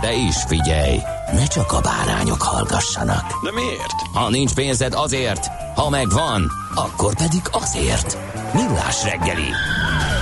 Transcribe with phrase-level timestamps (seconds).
[0.00, 0.98] De is figyelj,
[1.32, 3.44] ne csak a bárányok hallgassanak.
[3.44, 4.00] De miért?
[4.12, 8.18] Ha nincs pénzed azért, ha megvan, akkor pedig azért.
[8.54, 9.50] Millás reggeli.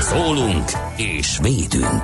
[0.00, 2.02] Szólunk és védünk.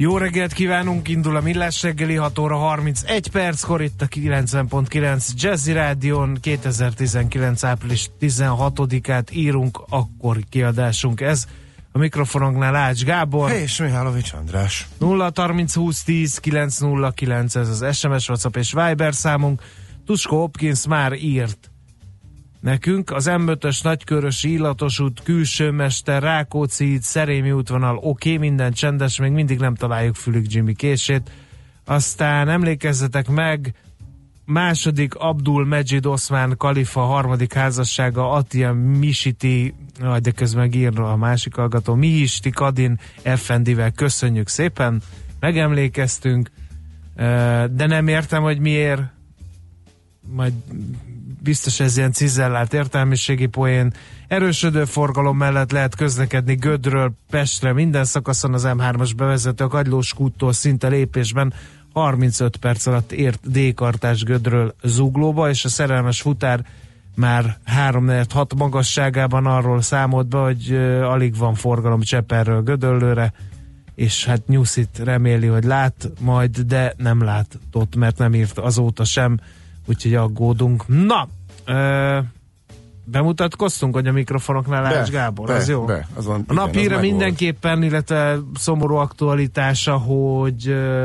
[0.00, 5.72] Jó reggelt kívánunk, indul a Millás reggeli 6 óra 31 perckor itt a 90.9 Jazzy
[5.72, 7.64] Rádion 2019.
[7.64, 11.46] április 16-át írunk, akkor kiadásunk ez.
[11.98, 13.50] A mikrofonunknál Ács Gábor.
[13.50, 14.88] És Mihálovics András.
[14.98, 19.62] 0 30 20 10 909 ez az SMS, WhatsApp és Viber számunk.
[20.06, 21.70] Tusko Hopkins már írt
[22.60, 23.10] nekünk.
[23.10, 29.18] Az M5-ös nagykörösi illatos út, külső mester, Rákóczi híd, Szerémi útvonal, oké, okay, minden csendes,
[29.18, 31.30] még mindig nem találjuk fülük Jimmy kését.
[31.84, 33.74] Aztán emlékezzetek meg,
[34.48, 39.74] második Abdul Mejid Osman Kalifa harmadik házassága Atia Misiti,
[40.22, 45.02] de közben írna a másik hallgató, Mihisti Kadin Effendivel köszönjük szépen,
[45.40, 46.50] megemlékeztünk,
[47.70, 49.02] de nem értem, hogy miért.
[50.30, 50.52] Majd
[51.42, 53.92] biztos ez ilyen cizellált értelmiségi poén.
[54.28, 60.52] Erősödő forgalom mellett lehet közlekedni Gödről Pestre minden szakaszon az M3-as bevezető a Kagylós kúttól
[60.52, 61.52] szinte lépésben
[61.92, 66.64] 35 perc alatt ért D-kartás Gödről Zuglóba, és a szerelmes futár
[67.18, 67.58] már
[67.90, 70.72] 3-6 magasságában arról számolt be, hogy
[71.02, 73.32] alig van forgalom Cseperről Gödöllőre,
[73.94, 79.38] és hát Nyuszit reméli, hogy lát majd, de nem látott, mert nem írt azóta sem,
[79.86, 80.84] úgyhogy aggódunk.
[80.86, 81.28] Na,
[81.66, 82.24] uh,
[83.04, 85.84] bemutatkoztunk, hogy a mikrofonoknál Ács Gábor, be, az jó?
[85.84, 91.04] Be, az van, a nap híre mindenképpen, illetve szomorú aktualitása, hogy uh,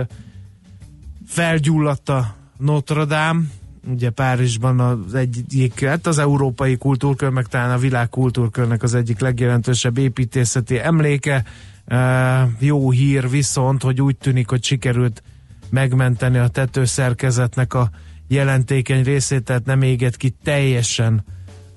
[1.28, 3.42] felgyulladt a Notre Dame,
[3.88, 9.20] ugye Párizsban az egyik, hát az európai kultúrkör, meg talán a világ kultúrkörnek az egyik
[9.20, 11.44] legjelentősebb építészeti emléke.
[12.60, 15.24] Jó hír viszont, hogy úgy tűnik, hogy sikerült
[15.70, 17.90] megmenteni a tetőszerkezetnek a
[18.28, 21.24] jelentékeny részét, tehát nem éget ki teljesen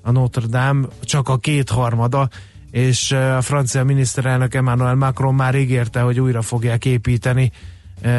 [0.02, 2.28] a Notre Dame, csak a kétharmada,
[2.70, 7.52] és a francia miniszterelnök Emmanuel Macron már ígérte, hogy újra fogják építeni,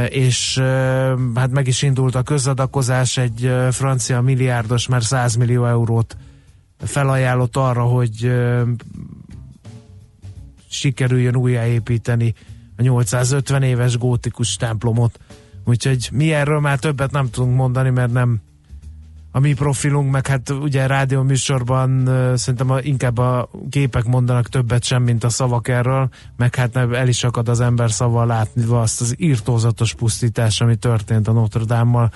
[0.09, 0.57] és
[1.35, 6.17] hát meg is indult a közadakozás, egy francia milliárdos már 100 millió eurót
[6.79, 8.31] felajánlott arra, hogy
[10.69, 12.33] sikerüljön újjáépíteni
[12.77, 15.19] a 850 éves gótikus templomot.
[15.65, 18.41] Úgyhogy mi erről már többet nem tudunk mondani, mert nem
[19.31, 24.83] a mi profilunk, meg hát ugye rádió műsorban szerintem a, inkább a képek mondanak többet
[24.83, 29.01] sem, mint a szavak erről, meg hát el is akad az ember szava látni azt
[29.01, 32.11] az írtózatos pusztítás, ami történt a Notre Dame-mal.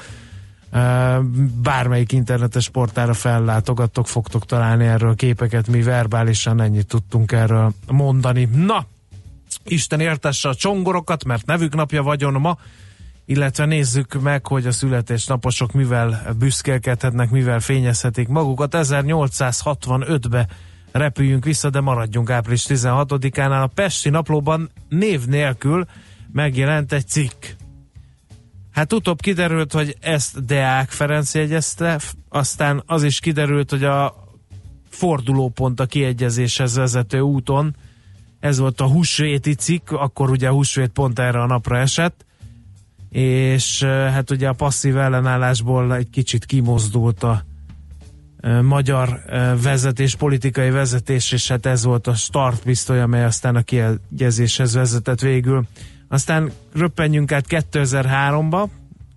[1.61, 8.49] Bármelyik internetes portára fellátogattok, fogtok találni erről képeket, mi verbálisan ennyit tudtunk erről mondani.
[8.55, 8.85] Na,
[9.63, 12.57] Isten értesse a csongorokat, mert nevük napja vagyon ma,
[13.31, 18.75] illetve nézzük meg, hogy a születésnaposok mivel büszkélkedhetnek, mivel fényezhetik magukat.
[18.77, 20.47] 1865-be
[20.91, 23.63] repüljünk vissza, de maradjunk április 16-ánál.
[23.63, 25.85] A Pesti naplóban név nélkül
[26.31, 27.45] megjelent egy cikk.
[28.71, 34.15] Hát utóbb kiderült, hogy ezt Deák Ferenc jegyezte, aztán az is kiderült, hogy a
[34.89, 37.75] fordulópont a kiegyezéshez vezető úton,
[38.39, 42.25] ez volt a húsvéti cikk, akkor ugye a húsvét pont erre a napra esett,
[43.11, 47.43] és hát ugye a passzív ellenállásból egy kicsit kimozdult a
[48.61, 49.21] magyar
[49.61, 55.65] vezetés, politikai vezetés, és hát ez volt a startpisztoly, amely aztán a kiegyezéshez vezetett végül.
[56.07, 58.67] Aztán röppenjünk át 2003-ba,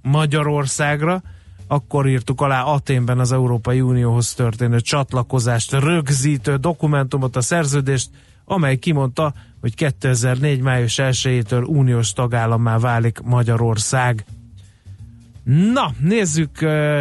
[0.03, 1.23] Magyarországra,
[1.67, 8.11] akkor írtuk alá Aténben az Európai Unióhoz történő csatlakozást rögzítő dokumentumot, a szerződést,
[8.45, 10.61] amely kimondta, hogy 2004.
[10.61, 14.25] május 1-től uniós tagállammá válik Magyarország.
[15.73, 16.61] Na, nézzük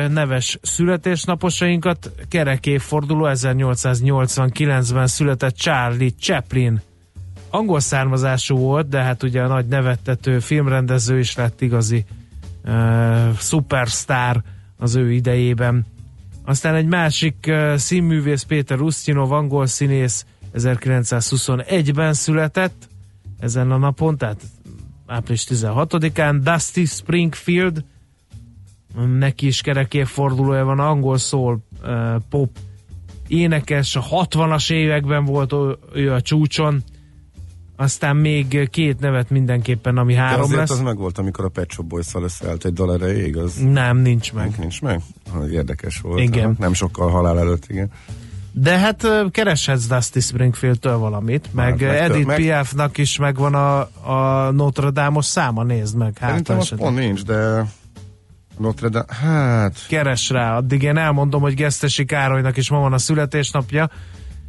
[0.10, 2.12] neves születésnaposainkat.
[2.30, 6.82] Kerek évforduló 1889-ben született Charlie Chaplin.
[7.50, 12.06] Angol származású volt, de hát ugye a nagy nevettető filmrendező is lett igazi
[12.64, 14.42] ö, superstar
[14.78, 15.86] az ő idejében.
[16.46, 22.88] Aztán egy másik uh, színművész Péter Ustinov, angol színész 1921-ben született
[23.40, 24.42] ezen a napon, tehát
[25.08, 26.40] április 16-án.
[26.44, 27.84] Dusty Springfield,
[29.18, 32.50] neki is kerekéfordulója van, angol szól uh, pop
[33.28, 35.54] énekes, a 60-as években volt
[35.94, 36.84] ő a csúcson,
[37.76, 40.70] aztán még két nevet mindenképpen, ami három De azért lesz.
[40.70, 44.34] az meg volt, amikor a Pet Shop Boys-szal összeállt egy dal erejéig, az Nem, nincs
[44.34, 44.56] meg.
[44.60, 45.02] nincs meg?
[45.52, 46.20] Érdekes volt.
[46.20, 46.44] Igen.
[46.44, 47.92] Aha, Nem sokkal halál előtt, igen.
[48.56, 53.80] De hát kereshetsz Dusty Springfield-től valamit, meg, Edith meg- Piafnak is megvan a,
[54.12, 56.18] a Notre Dame-os száma, nézd meg.
[56.18, 56.88] Hát, Szerintem az esetleg.
[56.88, 57.66] pont nincs, de
[58.58, 62.98] Notre Dame, hát Keres rá, addig én elmondom, hogy Gesztesi Károlynak is ma van a
[62.98, 63.90] születésnapja.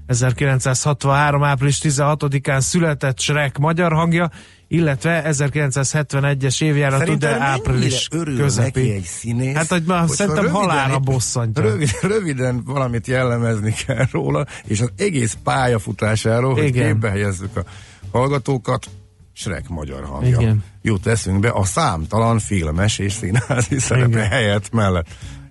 [0.07, 1.43] 1963.
[1.43, 4.31] április 16-án született Shrek magyar hangja,
[4.75, 8.91] illetve 1971-es évjáratú, de április közepi.
[8.91, 9.55] egy színész.
[9.55, 11.63] Hát, hogy már szerintem épp- bosszantja.
[11.63, 16.87] Rövid, röviden valamit jellemezni kell róla, és az egész pályafutásáról, hogy Igen.
[16.87, 17.65] képbe helyezzük a
[18.13, 18.87] hallgatókat,
[19.33, 20.41] Shrek magyar hangja.
[20.41, 20.65] Igen.
[20.83, 25.07] Jut eszünkbe a számtalan filmes és színházi szerepe helyett mellett.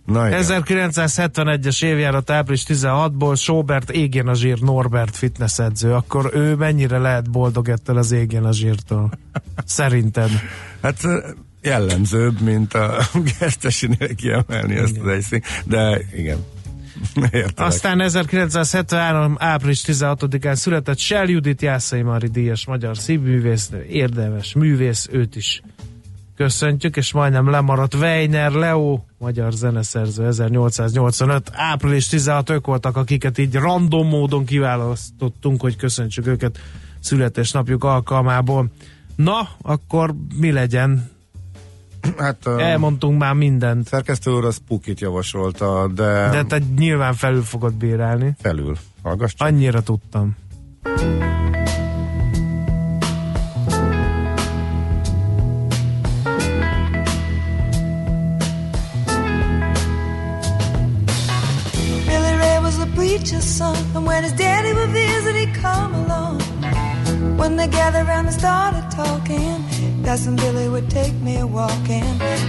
[0.06, 0.44] Na igen.
[0.46, 7.30] 1971-es évjárat április 16-ból Sobert égjen a zsír Norbert fitness edző, akkor ő mennyire lehet
[7.30, 9.12] boldog ettől az égjen a zsírtól?
[9.66, 10.30] Szerinted.
[10.82, 11.02] Hát
[11.62, 12.98] jellemzőbb, mint a
[13.40, 16.38] gesztesinél kiemelni ezt az egy szín, de igen.
[17.32, 17.72] Értelek.
[17.72, 19.36] Aztán 1973.
[19.40, 25.62] április 16-án született Shell Judit Jászai Mari díjas magyar színművész, érdemes művész, őt is
[26.44, 31.50] köszöntjük, és majdnem lemaradt Weiner Leo, magyar zeneszerző 1885.
[31.54, 36.60] április 16 ők voltak, akiket így random módon kiválasztottunk, hogy köszöntsük őket
[37.00, 38.72] születésnapjuk alkalmából.
[39.16, 41.12] Na, akkor mi legyen?
[42.18, 47.44] Hát a Elmondtunk már mindent, szerkesztő úr az Pukit javasolta, de, de te nyilván felül
[47.44, 48.36] fogod bírálni.
[48.42, 48.78] felül.
[49.04, 49.48] Hallgass csak.
[49.48, 50.36] Annyira tudtam.
[50.84, 51.43] Billy
[63.95, 66.42] and when his daddy would visit, he'd come along.
[67.38, 69.63] When they gathered around and started talking,
[70.04, 72.04] when Billy would take me walking.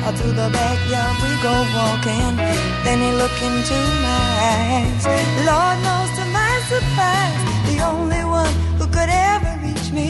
[0.05, 2.37] Out through the backyard we go walking.
[2.85, 5.05] Then he looked into my eyes.
[5.49, 10.09] Lord knows to my surprise, the only one who could ever reach me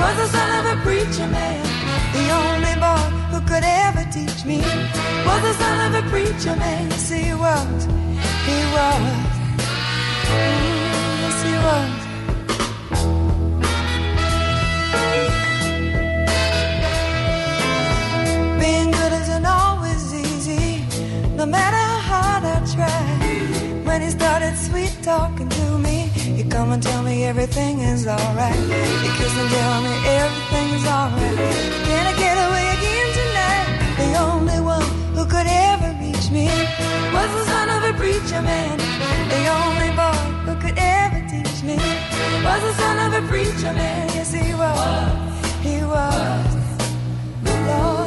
[0.00, 1.62] was the son of a preacher man.
[2.12, 4.58] The only boy who could ever teach me
[5.26, 6.90] was the son of a preacher man.
[6.92, 7.84] He was.
[8.46, 9.37] He was.
[11.68, 12.02] Was.
[18.58, 20.80] Being good isn't always easy,
[21.36, 23.02] no matter how hard I try.
[23.84, 28.56] When he started sweet talking to me, he come and tell me everything is alright.
[29.02, 31.36] He kiss and tell me everything's alright.
[31.88, 33.68] Can I get away again tonight?
[34.02, 36.48] The only one who could ever reach me
[37.12, 38.78] was the son of a preacher man.
[39.34, 41.17] The only boy who could ever
[41.62, 41.76] me
[42.44, 44.08] was the son of a preacher man.
[44.14, 45.38] Yes, he was.
[45.62, 46.56] He was.
[47.42, 47.97] The Lord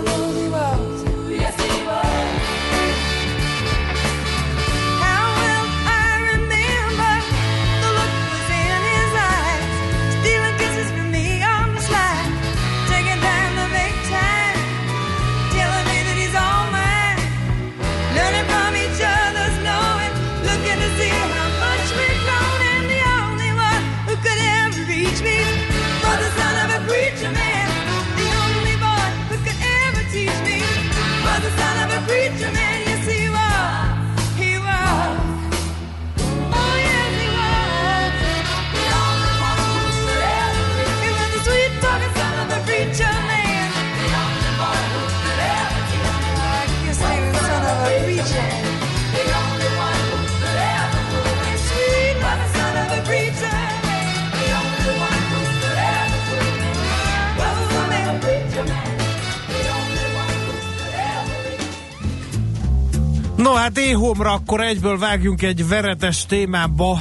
[63.42, 66.98] No hát éhomra akkor egyből vágjunk egy veretes témába.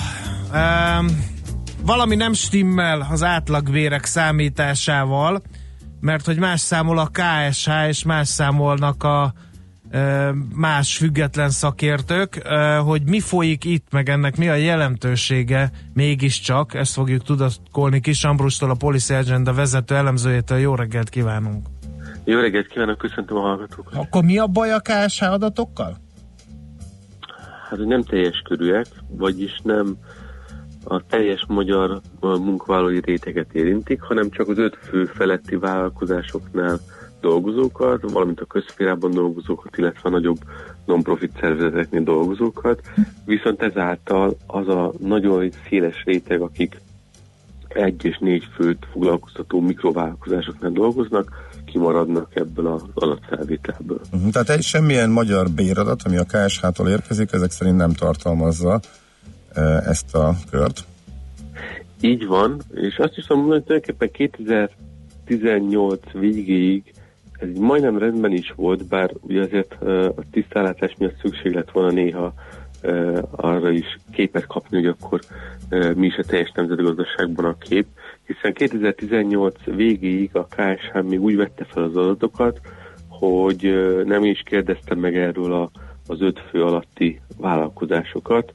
[0.54, 1.06] Um,
[1.84, 5.42] valami nem stimmel az átlagbérek számításával,
[6.00, 9.32] mert hogy más számol a KSH, és más számolnak a
[10.54, 12.48] más független szakértők,
[12.84, 18.70] hogy mi folyik itt, meg ennek mi a jelentősége mégiscsak, ezt fogjuk tudatkolni Kis Ambrustól,
[18.70, 20.58] a Policy Agenda vezető elemzőjétől.
[20.58, 21.66] Jó reggelt kívánunk!
[22.24, 23.94] Jó reggelt kívánok, köszöntöm a hallgatókat.
[23.94, 26.08] Akkor mi a baj a KSH adatokkal?
[27.70, 29.96] Hát, nem teljes körűek, vagyis nem
[30.84, 36.80] a teljes magyar munkavállalói réteget érintik, hanem csak az öt fő feletti vállalkozásoknál
[37.20, 40.38] dolgozókat, valamint a közférában dolgozókat, illetve a nagyobb
[40.84, 42.80] non-profit szervezeteknél dolgozókat.
[43.24, 46.80] Viszont ezáltal az a nagyon széles réteg, akik
[47.68, 54.00] egy és négy főt foglalkoztató mikrovállalkozásoknál dolgoznak, kimaradnak ebből az adatfelvételből.
[54.12, 54.30] Uh-huh.
[54.30, 58.80] Tehát egy semmilyen magyar béradat, ami a KSH-tól érkezik, ezek szerint nem tartalmazza
[59.52, 60.84] e, ezt a kört.
[62.00, 66.94] Így van, és azt is mondani, hogy tulajdonképpen 2018 végéig
[67.40, 71.70] ez így majdnem rendben is volt, bár ugye azért uh, a tisztálátás miatt szükség lett
[71.70, 72.32] volna néha
[72.82, 75.20] uh, arra is képet kapni, hogy akkor
[75.94, 77.86] mi is a teljes nemzetgazdaságban a kép,
[78.34, 82.60] hiszen 2018 végéig a KSH még úgy vette fel az adatokat,
[83.08, 85.70] hogy nem is kérdeztem meg erről a,
[86.06, 88.52] az öt fő alatti vállalkozásokat,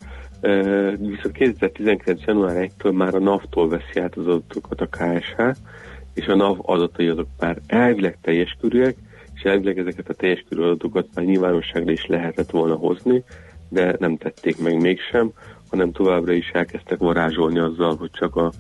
[0.98, 2.22] viszont 2019.
[2.26, 5.42] január 1-től már a NAV-tól veszi át az adatokat a KSH,
[6.14, 8.96] és a NAV adatai azok már elvileg teljes körűek,
[9.36, 13.24] és elvileg ezeket a teljes körű adatokat már nyilvánosságra is lehetett volna hozni,
[13.70, 15.32] de nem tették meg mégsem,
[15.70, 18.52] hanem továbbra is elkezdtek varázsolni azzal, hogy csak a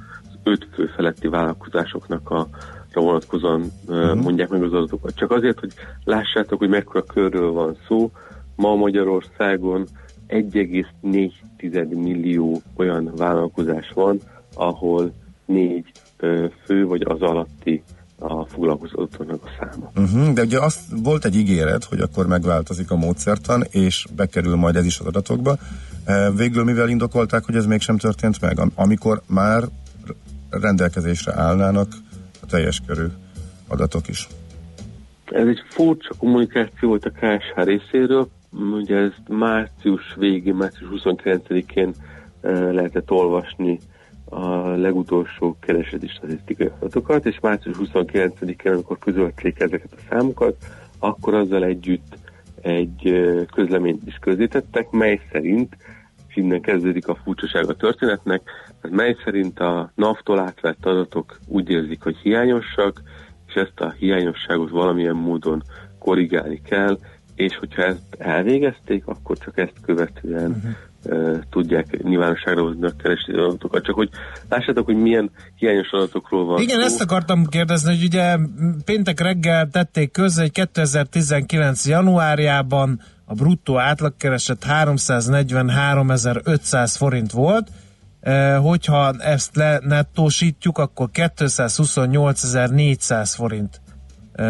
[0.45, 2.47] 5 fő feletti vállalkozásoknak a
[2.93, 4.21] vonatkozóan uh-huh.
[4.21, 5.15] mondják meg az adatokat.
[5.15, 5.73] Csak azért, hogy
[6.03, 8.11] lássátok, hogy mekkora körről van szó,
[8.55, 9.87] ma Magyarországon
[10.27, 14.19] 1,4 millió olyan vállalkozás van,
[14.53, 15.13] ahol
[15.45, 15.91] négy
[16.65, 17.83] fő vagy az alatti
[18.19, 19.91] a foglalkozottaknak a száma.
[19.95, 24.75] Uh-huh, de ugye azt volt egy ígéret, hogy akkor megváltozik a módszertan, és bekerül majd
[24.75, 25.57] ez is az adatokba.
[26.35, 28.59] Végül mivel indokolták, hogy ez mégsem történt meg?
[28.75, 29.63] Amikor már
[30.59, 31.87] rendelkezésre állnának
[32.41, 33.05] a teljes körű
[33.67, 34.27] adatok is.
[35.25, 38.27] Ez egy furcsa kommunikáció volt a KSH részéről,
[38.71, 41.93] ugye ez március végén, március 29-én
[42.41, 43.79] eh, lehetett olvasni
[44.29, 50.55] a legutolsó kereseti statisztikai adatokat, és március 29-én, amikor közölték ezeket a számokat,
[50.99, 52.17] akkor azzal együtt
[52.61, 55.77] egy eh, közleményt is közzétettek, mely szerint,
[56.27, 58.41] és innen kezdődik a furcsaság a történetnek,
[58.91, 63.01] mely szerint a NAV-tól átvett adatok úgy érzik, hogy hiányosak,
[63.47, 65.63] és ezt a hiányosságot valamilyen módon
[65.99, 66.97] korrigálni kell,
[67.35, 70.71] és hogyha ezt elvégezték, akkor csak ezt követően uh-huh.
[71.33, 73.83] uh, tudják nyilvánosságra hozni a kereseti adatokat.
[73.83, 74.09] Csak hogy
[74.49, 76.85] lássátok, hogy milyen hiányos adatokról van Igen, szó.
[76.85, 78.37] ezt akartam kérdezni, hogy ugye
[78.85, 81.87] péntek reggel tették közre, hogy 2019.
[81.87, 87.69] januárjában a bruttó átlagkereset 343.500 forint volt,
[88.61, 93.81] hogyha ezt lenettósítjuk, akkor 228.400 forint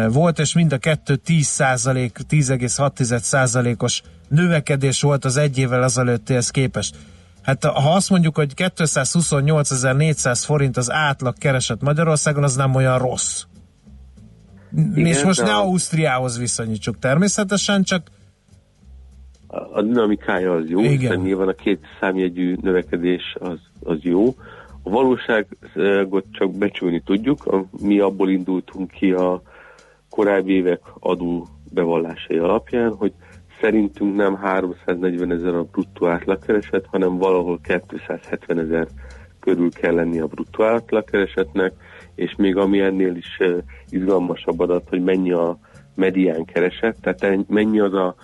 [0.08, 6.50] volt, és mind a kettő 10 százalék, 10,6 százalékos növekedés volt az egy évvel azelőttihez
[6.50, 6.96] képest.
[7.42, 13.42] Hát ha azt mondjuk, hogy 228.400 forint az átlag keresett Magyarországon, az nem olyan rossz.
[14.94, 18.10] Igen, és most de ne Ausztriához viszonyítsuk természetesen, csak
[19.46, 20.98] A- dinamikája az jó, Igen.
[20.98, 24.26] hiszen nyilván a két számjegyű növekedés az, az jó.
[24.82, 29.42] A valóságot csak becsülni tudjuk, a, mi abból indultunk ki a
[30.10, 33.12] korábbi évek adó bevallásai alapján, hogy
[33.60, 38.86] szerintünk nem 340 ezer a bruttó átlagkereset, hanem valahol 270 ezer
[39.40, 41.72] körül kell lenni a bruttó átlagkeresetnek,
[42.14, 43.38] és még ami ennél is
[43.88, 45.58] izgalmasabb adat, hogy mennyi a
[45.94, 48.14] medián kereset, tehát en- mennyi az a,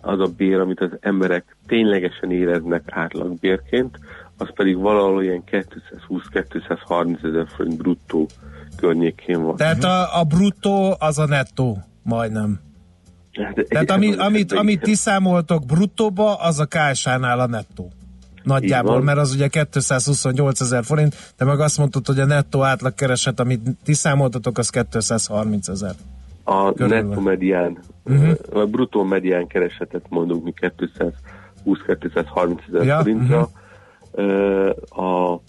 [0.00, 3.98] az a bér, amit az emberek ténylegesen éreznek átlagbérként,
[4.36, 8.28] az pedig valahol ilyen 220-230 ezer forint bruttó
[8.76, 9.56] környékén van.
[9.56, 12.60] tehát a, a bruttó az a nettó, majdnem.
[13.32, 17.90] Hát, Tehát ami, amit, amit ti számoltok bruttóba, az a KSH-nál a nettó.
[18.42, 23.40] Nagyjából, mert az ugye 228 ezer forint, de meg azt mondtad, hogy a nettó átlagkereset,
[23.40, 25.94] amit ti számoltatok, az 230 ezer.
[26.44, 27.08] A Körülbelül.
[27.08, 28.62] nettó medián, uh-huh.
[28.62, 30.52] a bruttó medián keresetet mondunk mi
[31.64, 33.48] 220-230 ezer Ja, forintra.
[34.14, 35.40] Ö, A, a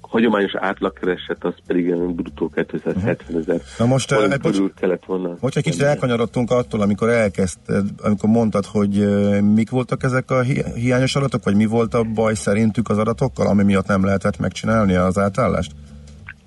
[0.00, 5.36] hagyományos átlagkereset az pedig ilyen bruttó 270 ezer Na most, forint eh, bocs- kellett volna.
[5.40, 10.64] Hogyha kicsit elkanyarodtunk attól, amikor elkezdted, amikor mondtad, hogy uh, mik voltak ezek a hi-
[10.74, 14.94] hiányos adatok, vagy mi volt a baj szerintük az adatokkal, ami miatt nem lehetett megcsinálni
[14.94, 15.72] az átállást?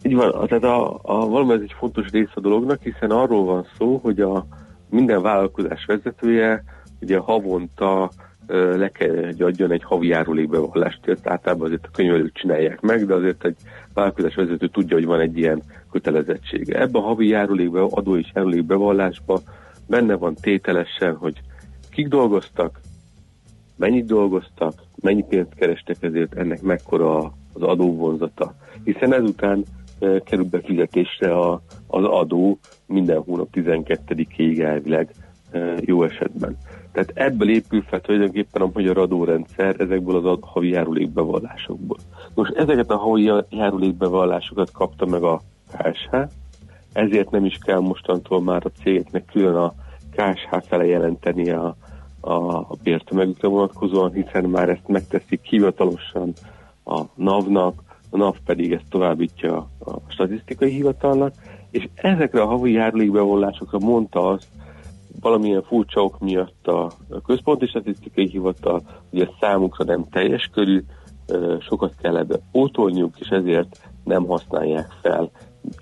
[0.01, 3.65] Így van, tehát a, a, valami ez egy fontos része a dolognak, hiszen arról van
[3.77, 4.45] szó, hogy a
[4.89, 6.63] minden vállalkozás vezetője
[7.01, 8.11] ugye havonta
[8.47, 13.13] le kell, hogy adjon egy havi járulékbevallást, ezt általában azért a könyvelők csinálják meg, de
[13.13, 13.55] azért egy
[13.93, 16.79] vállalkozás vezető tudja, hogy van egy ilyen kötelezettsége.
[16.79, 19.39] Ebben a havi járulékbe, adó és járulékbevallásban
[19.87, 21.41] benne van tételesen, hogy
[21.89, 22.79] kik dolgoztak,
[23.75, 27.17] mennyit dolgoztak, mennyi pénzt kerestek ezért, ennek mekkora
[27.53, 28.55] az adóvonzata.
[28.83, 29.63] Hiszen ezután
[29.99, 35.09] kerül befizetésre a, az adó minden hónap 12-ig elvileg
[35.79, 36.57] jó esetben.
[36.91, 41.97] Tehát ebből épül fel tulajdonképpen a magyar adórendszer ezekből az havi járulékbevallásokból.
[42.33, 46.15] Most ezeket a havi járulékbevallásokat kapta meg a KSH,
[46.93, 49.73] ezért nem is kell mostantól már a cégeknek külön a
[50.11, 51.75] KSH fele jelenteni a,
[52.19, 56.33] a, a bértömegükre vonatkozóan, hiszen már ezt megteszik hivatalosan
[56.85, 61.33] a NAV-nak, a NAV pedig ezt továbbítja a statisztikai hivatalnak,
[61.71, 64.47] és ezekre a havi járulékbevallásokra mondta azt,
[65.21, 66.91] valamilyen furcsa ok miatt a
[67.25, 70.83] központi statisztikai hivatal, hogy ez számukra nem teljes körű,
[71.59, 75.31] sokat kell ebbe pótolniuk, és ezért nem használják fel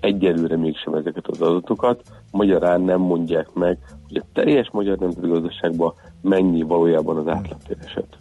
[0.00, 6.62] egyelőre mégsem ezeket az adatokat, magyarán nem mondják meg, hogy a teljes magyar nemzetgazdaságban mennyi
[6.62, 8.16] valójában az átlagkereset.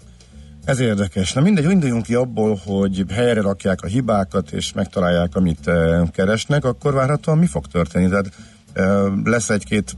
[0.66, 1.34] Ez érdekes.
[1.34, 6.66] Na mindegy, induljunk ki abból, hogy helyre rakják a hibákat, és megtalálják, amit e, keresnek,
[6.66, 8.10] akkor várhatóan mi fog történni?
[8.10, 8.32] Tehát
[8.74, 8.84] e,
[9.24, 9.98] lesz egy-két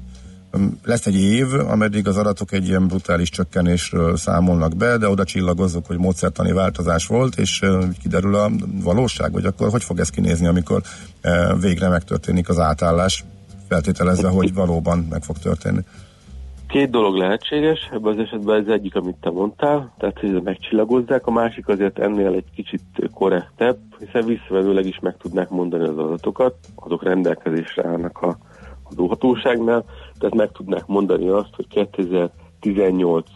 [0.83, 5.85] lesz egy év, ameddig az adatok egy ilyen brutális csökkenésről számolnak be, de oda csillagozzuk,
[5.85, 8.51] hogy módszertani változás volt, és e, kiderül a
[8.83, 10.81] valóság, vagy akkor hogy fog ez kinézni, amikor
[11.59, 13.25] végre megtörténik az átállás,
[13.67, 15.81] feltételezve, hogy valóban meg fog történni.
[16.67, 21.31] Két dolog lehetséges, ebben az esetben ez egyik, amit te mondtál, tehát hogy megcsillagozzák, a
[21.31, 22.81] másik azért ennél egy kicsit
[23.13, 28.37] korrektebb, hiszen visszavelőleg is meg tudnák mondani az adatokat, azok rendelkezésre állnak a
[28.91, 29.85] adóhatóságnál,
[30.19, 33.29] tehát meg tudnák mondani azt, hogy 2018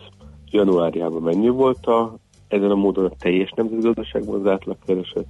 [0.49, 2.15] januárjában mennyi volt a,
[2.47, 5.25] ezen a módon a teljes nemzetgazdaságban az átlagkereset,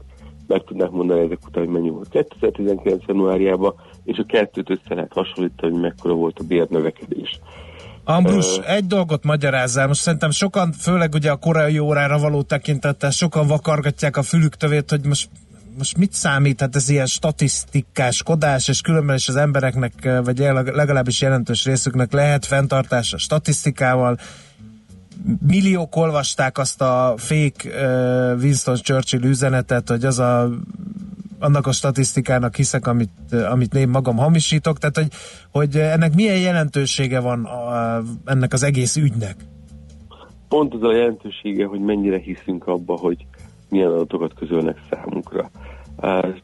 [0.47, 5.13] meg tudnák mondani ezek után, hogy mennyi volt 2019 januárjában, és a kettőt össze lehet
[5.13, 7.39] hasonlítani, hogy mekkora volt a bérnövekedés.
[8.03, 9.87] Ambrus, egy dolgot magyarázzál.
[9.87, 14.89] Most szerintem sokan, főleg ugye a korai órára való tekintettel, sokan vakargatják a fülük tövét,
[14.89, 15.29] hogy most
[15.77, 16.59] most mit számít?
[16.59, 23.13] Hát ez ilyen statisztikáskodás, és különben is az embereknek, vagy legalábbis jelentős részüknek lehet fenntartás
[23.13, 24.19] a statisztikával.
[25.47, 27.51] Milliók olvasták azt a uh,
[28.41, 30.49] Winston Churchill üzenetet, hogy az a
[31.41, 35.07] annak a statisztikának hiszek, amit, amit én magam hamisítok, tehát hogy,
[35.51, 39.35] hogy ennek milyen jelentősége van a, ennek az egész ügynek?
[40.47, 43.25] Pont az a jelentősége, hogy mennyire hiszünk abba, hogy
[43.69, 45.49] milyen adatokat közölnek számunkra.
[45.97, 46.35] Uh,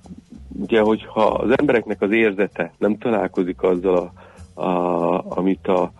[0.60, 4.12] ugye, hogyha az embereknek az érzete nem találkozik azzal,
[4.54, 5.92] a, a, amit a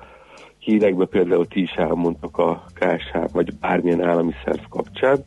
[0.58, 5.24] hírekben például ti is elmondtak a KSH, vagy bármilyen állami szerv kapcsán,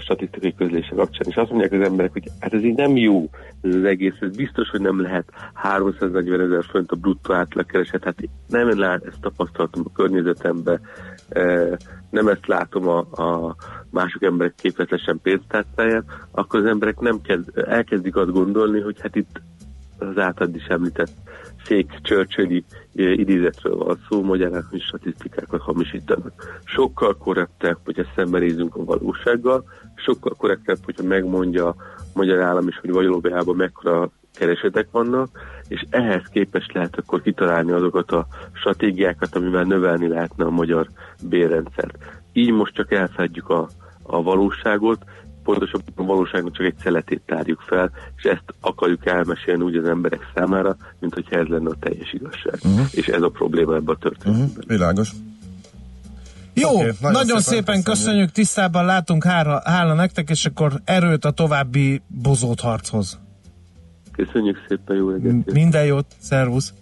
[0.00, 3.28] statisztikai közlése kapcsán, és azt mondják az emberek, hogy hát ez így nem jó,
[3.60, 8.16] ez az egész, ez biztos, hogy nem lehet 340 ezer font a bruttó átlagkereset, hát
[8.48, 10.80] nem lát, ezt tapasztaltam a környezetemben,
[12.10, 13.56] nem ezt látom a, a
[13.90, 19.40] mások emberek képletesen pénztárcáján, akkor az emberek nem kezd, elkezdik azt gondolni, hogy hát itt
[19.98, 21.12] az általad is említett
[21.64, 26.60] fék Churchilli idézetről van szó, magyarán, hogy statisztikákat hamisítanak.
[26.64, 31.76] Sokkal korrektebb, hogyha szembenézünk a valósággal, sokkal korrektebb, hogyha megmondja a
[32.14, 35.28] magyar állam is, hogy valójában mekkora keresetek vannak,
[35.68, 40.86] és ehhez képest lehet akkor kitalálni azokat a stratégiákat, amivel növelni lehetne a magyar
[41.28, 41.98] bérrendszert.
[42.32, 43.68] Így most csak elfedjük a,
[44.02, 45.04] a valóságot,
[45.42, 50.30] pontosabban a valóságnak csak egy szeletét tárjuk fel, és ezt akarjuk elmesélni úgy az emberek
[50.34, 52.58] számára, mint hogyha ez lenne a teljes igazság.
[52.64, 52.86] Uh-huh.
[52.90, 54.48] És ez a probléma ebben a történetben.
[54.48, 54.64] Uh-huh.
[54.66, 55.10] Világos.
[56.54, 61.24] Jó, okay, nagyon, nagyon szépen, szépen köszönjük, tisztában látunk, hála, hála nektek, és akkor erőt
[61.24, 63.18] a további bozót harchoz.
[64.12, 65.52] Köszönjük szépen, jó reggelt!
[65.52, 66.72] Minden jót, szervusz!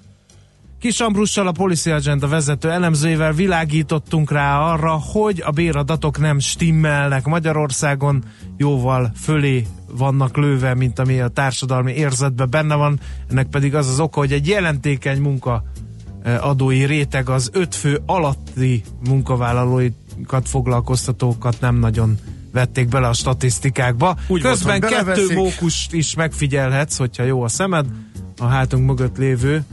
[0.80, 7.24] Kis Ambrussal, a Policy Agenda vezető elemzőivel világítottunk rá arra, hogy a béradatok nem stimmelnek
[7.24, 8.24] Magyarországon,
[8.56, 13.00] jóval fölé vannak lőve, mint ami a társadalmi érzetben benne van.
[13.30, 15.62] Ennek pedig az az oka, hogy egy jelentékeny munka
[16.40, 22.18] adói réteg az öt fő alatti munkavállalóikat, foglalkoztatókat nem nagyon
[22.52, 24.16] vették bele a statisztikákba.
[24.26, 27.86] Úgy Közben volt, kettő mókust is megfigyelhetsz, hogyha jó a szemed,
[28.38, 29.64] a hátunk mögött lévő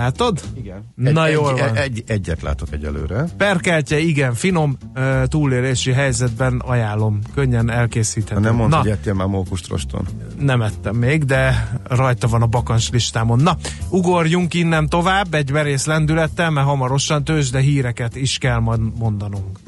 [0.00, 0.40] Látod?
[0.54, 0.94] Igen.
[1.04, 1.76] Egy, Na egy, jól van.
[1.76, 3.24] Egy, egy, egyet látok egyelőre.
[3.36, 7.20] Perkeltje, igen, finom uh, túlélési helyzetben ajánlom.
[7.34, 8.34] Könnyen elkészíthető.
[8.34, 10.06] Ha nem mondd, hogy ettél már mókustroston.
[10.38, 13.38] Nem ettem még, de rajta van a bakancs listámon.
[13.38, 13.56] Na,
[13.88, 19.58] ugorjunk innen tovább egy merész lendülettel, mert hamarosan tőzsde híreket is kell majd mondanunk.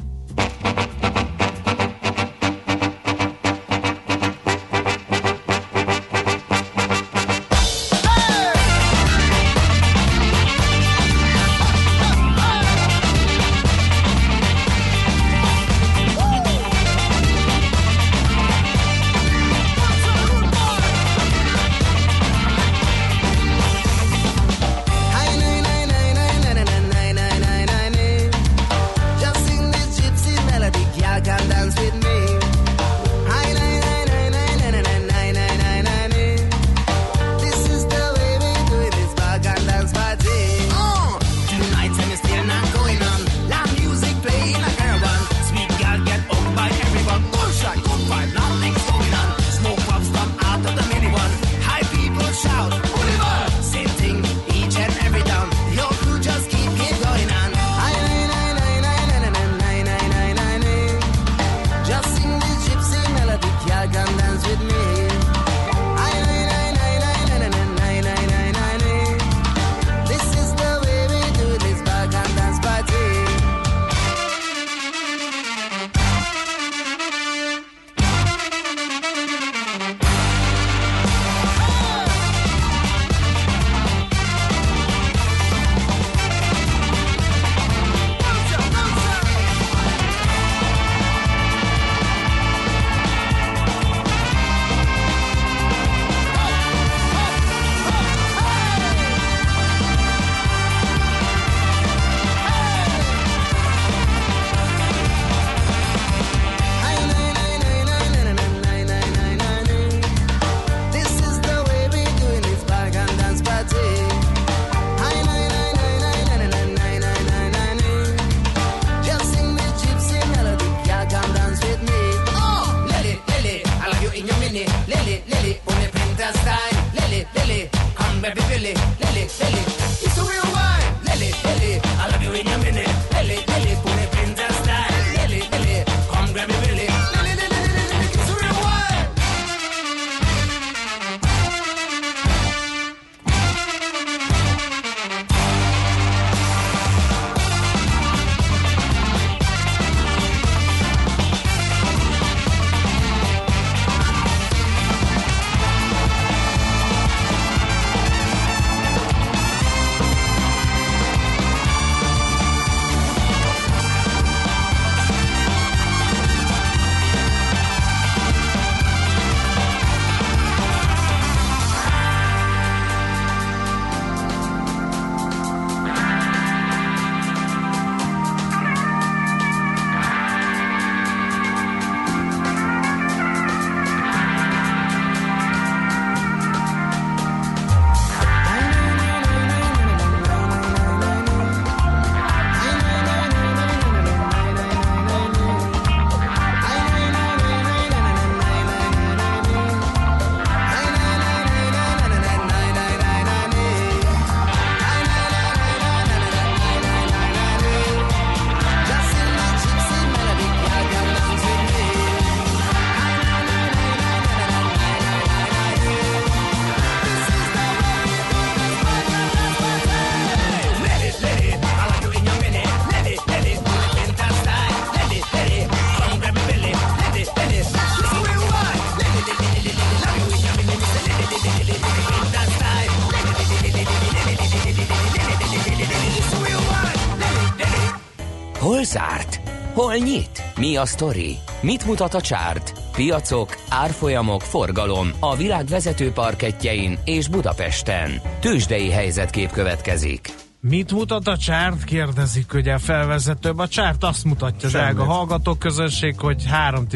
[240.73, 241.37] Mi a sztori?
[241.61, 242.73] Mit mutat a csárt?
[242.93, 248.21] Piacok, árfolyamok, forgalom a világ vezető parketjein és Budapesten.
[248.41, 250.35] Tősdei helyzetkép következik.
[250.61, 251.85] Mit mutat a csárt?
[251.85, 253.59] Kérdezik ugye a felvezetőbb.
[253.59, 256.87] A csárt azt mutatja, drága hallgatók közönség, hogy 3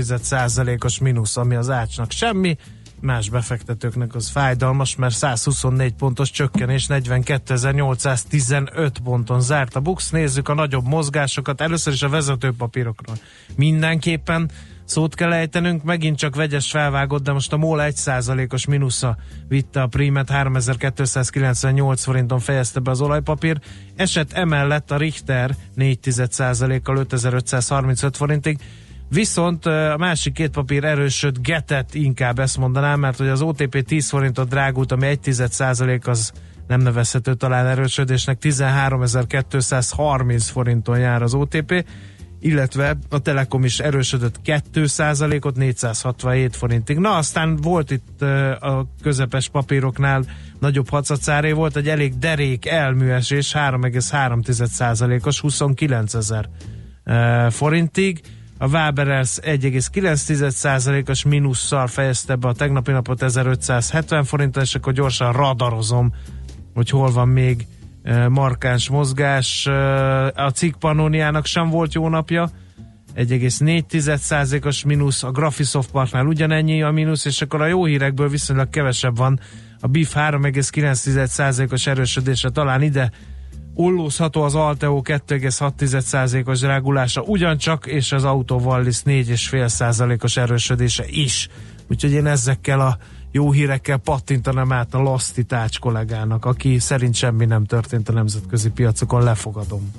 [0.84, 2.56] os mínusz, ami az ácsnak semmi
[3.00, 10.10] más befektetőknek az fájdalmas, mert 124 pontos csökkenés 42.815 ponton zárt a BUX.
[10.10, 13.16] Nézzük a nagyobb mozgásokat, először is a vezetőpapírokról.
[13.56, 14.50] Mindenképpen
[14.84, 19.16] szót kell ejtenünk, megint csak vegyes felvágott, de most a MOL 1%-os mínusza
[19.48, 23.60] vitte a prímet, 3298 forinton fejezte be az olajpapír,
[23.96, 28.58] esett emellett a Richter 4,1%-kal 5535 forintig,
[29.08, 34.08] Viszont a másik két papír erősöd getet inkább ezt mondanám, mert hogy az OTP 10
[34.08, 35.34] forintot drágult, ami 1
[36.04, 36.32] az
[36.66, 41.84] nem nevezhető talán erősödésnek, 13.230 forinton jár az OTP,
[42.40, 46.98] illetve a Telekom is erősödött 2%-ot 467 forintig.
[46.98, 48.22] Na, aztán volt itt
[48.60, 50.24] a közepes papíroknál
[50.58, 56.48] nagyobb hacacáré volt, egy elég derék elműesés, 3,3%-os 29 ezer
[57.50, 58.20] forintig.
[58.58, 66.12] A Waberers 1,9%-os mínusszal fejezte be a tegnapi napot 1570 forinton, és akkor gyorsan radarozom,
[66.74, 67.66] hogy hol van még
[68.02, 69.66] eh, markáns mozgás.
[69.66, 72.50] Eh, A cikk Pannoniának sem volt jó napja,
[73.16, 79.16] 1,4%-os mínusz, a Graphisoft Parknál ugyanennyi a mínusz, és akkor a jó hírekből viszonylag kevesebb
[79.16, 79.40] van.
[79.80, 83.10] A BIF 3,9%-os erősödésre talán ide
[83.76, 91.48] ullózható az Alteo 2,6%-os drágulása ugyancsak, és az Auto Wallis 4,5%-os erősödése is.
[91.88, 92.98] Úgyhogy én ezekkel a
[93.30, 98.70] jó hírekkel pattintanám át a Laszti Tács kollégának, aki szerint semmi nem történt a nemzetközi
[98.70, 99.90] piacokon, lefogadom.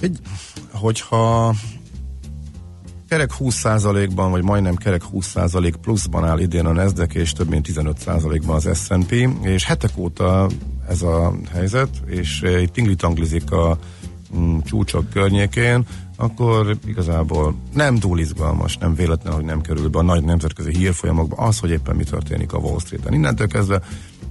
[0.00, 0.18] Egy,
[0.72, 1.54] hogyha
[3.08, 8.56] kerek 20%-ban, vagy majdnem kerek 20% pluszban áll idén a Nasdaq, és több mint 15%-ban
[8.56, 10.48] az S&P, és hetek óta
[10.90, 13.78] ez a helyzet, és eh, itt tingli-tanglizik a
[14.36, 20.02] mm, csúcsok környékén, akkor igazából nem túl izgalmas, nem véletlen, hogy nem kerül be a
[20.02, 23.12] nagy nemzetközi hírfolyamokba az, hogy éppen mi történik a Wall Street-en.
[23.12, 23.82] Innentől kezdve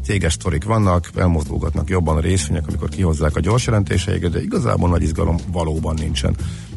[0.04, 5.02] céges sztorik vannak, elmozdulgatnak jobban a részvények, amikor kihozzák a gyors jelentéseiket, de igazából nagy
[5.02, 6.36] izgalom valóban nincsen.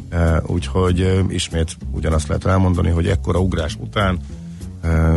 [0.09, 4.19] E, úgyhogy e, ismét ugyanazt lehet elmondani, hogy ekkora ugrás után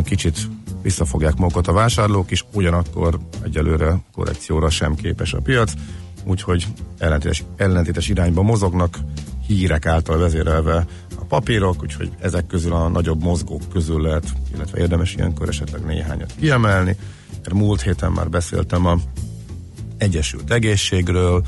[0.05, 0.49] kicsit
[0.87, 5.73] visszafogják magukat a vásárlók is, ugyanakkor egyelőre korrekcióra sem képes a piac,
[6.25, 6.67] úgyhogy
[6.99, 8.99] ellentétes, ellentétes irányba mozognak,
[9.47, 10.87] hírek által vezérelve
[11.19, 16.35] a papírok, úgyhogy ezek közül a nagyobb mozgók közül lehet, illetve érdemes ilyenkor esetleg néhányat
[16.39, 16.97] kiemelni.
[17.55, 18.99] Múlt héten már beszéltem a
[19.99, 21.43] Egyesült Egészségről,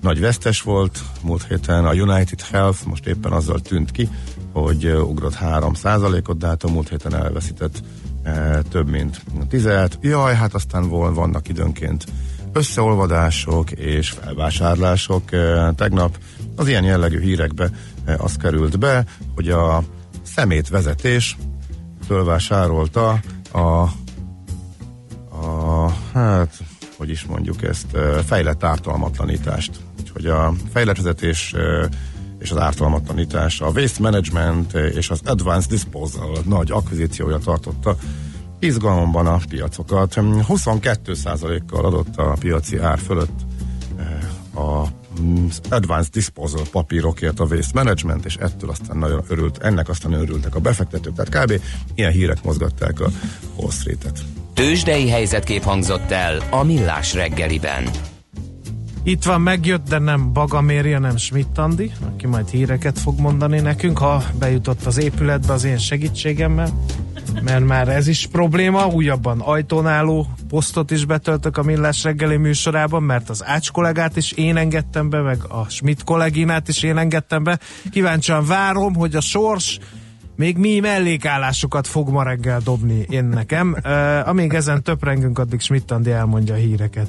[0.00, 4.08] nagy vesztes volt, múlt héten a United Health most éppen azzal tűnt ki,
[4.52, 5.72] hogy ugrott 3
[6.26, 7.82] ot de hát a múlt héten elveszített
[8.70, 9.68] több mint 10
[10.00, 12.04] Jaj, hát aztán vannak időnként
[12.52, 15.22] összeolvadások és felvásárlások.
[15.76, 16.18] Tegnap
[16.56, 17.70] az ilyen jellegű hírekbe
[18.18, 19.82] az került be, hogy a
[20.22, 21.36] szemét vezetés
[22.06, 23.20] fölvásárolta
[23.52, 23.88] a
[25.44, 26.56] a, hát,
[26.96, 27.86] hogy is mondjuk ezt,
[28.26, 29.70] fejlett ártalmatlanítást.
[30.00, 31.54] Úgyhogy a fejlett vezetés
[32.44, 37.96] és az ártalmatlanítás, a waste management és az advanced disposal nagy akvizíciója tartotta
[38.58, 40.12] izgalomban a piacokat.
[40.16, 43.40] 22%-kal adott a piaci ár fölött
[43.98, 44.86] ö, a
[45.20, 50.54] mm, Advanced Disposal papírokért a Waste Management, és ettől aztán nagyon örült, ennek aztán örültek
[50.54, 51.60] a befektetők, tehát kb.
[51.94, 53.08] ilyen hírek mozgatták a
[53.56, 54.18] Wall Street-et.
[54.54, 57.90] Tőzsdei helyzetkép hangzott el a Millás reggeliben.
[59.06, 63.98] Itt van, megjött, de nem Bagaméri, hanem Schmidt Andi, aki majd híreket fog mondani nekünk,
[63.98, 66.68] ha bejutott az épületbe az én segítségemmel,
[67.42, 73.02] mert már ez is probléma, újabban ajtón álló posztot is betöltök a Millás reggeli műsorában,
[73.02, 77.42] mert az Ács kollégát is én engedtem be, meg a Schmidt kolléginát is én engedtem
[77.42, 77.58] be.
[77.90, 79.78] Kíváncsian várom, hogy a sors
[80.36, 83.76] még mi mellékállásokat fog ma reggel dobni én nekem.
[83.84, 87.08] Uh, amíg ezen töprengünk, addig Schmidt Andi elmondja a híreket.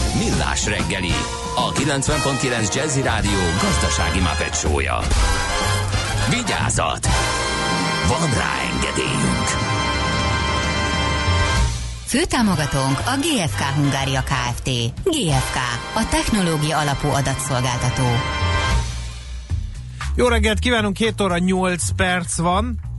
[0.17, 1.13] Millás reggeli,
[1.55, 4.99] a 90.9 Jazzy Rádió gazdasági mapetsója.
[6.29, 7.07] Vigyázat!
[8.07, 9.47] Van rá engedélyünk!
[12.05, 14.69] Főtámogatónk a GFK Hungária Kft.
[15.03, 15.57] GFK,
[15.95, 18.03] a technológia alapú adatszolgáltató.
[20.15, 22.90] Jó reggelt kívánunk, 7 óra 8 perc van.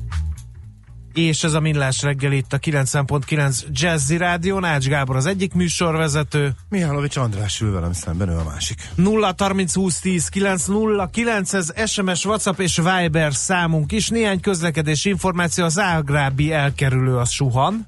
[1.14, 6.54] És ez a Millás reggel itt a 90.9 Jazzy Rádió, Ács Gábor az egyik műsorvezető,
[6.68, 8.88] Mihálovics András ül velem szemben, ő a másik.
[8.94, 14.08] 0 30 20 10 9 0 9, ez SMS, WhatsApp és Viber számunk is.
[14.08, 17.86] Néhány közlekedési információ, az Ágrábi elkerülő az suhan.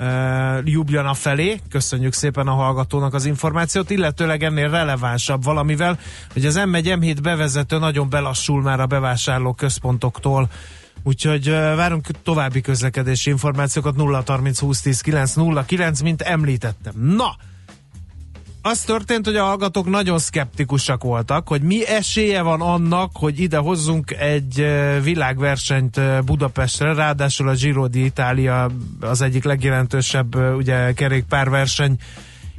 [0.00, 0.06] Uh,
[0.64, 5.98] Ljubljana felé, köszönjük szépen a hallgatónak az információt, illetőleg ennél relevánsabb valamivel,
[6.32, 10.48] hogy az M1 M7 bevezető nagyon belassul már a bevásárló központoktól,
[11.02, 16.92] úgyhogy várunk további közlekedési információkat 0 30 20 10 9 0 9, mint említettem.
[16.96, 17.36] Na,
[18.62, 23.56] az történt, hogy a hallgatók nagyon szkeptikusak voltak, hogy mi esélye van annak, hogy ide
[23.56, 24.66] hozzunk egy
[25.02, 31.96] világversenyt Budapestre, ráadásul a Giro d'Italia az egyik legjelentősebb ugye kerékpárverseny,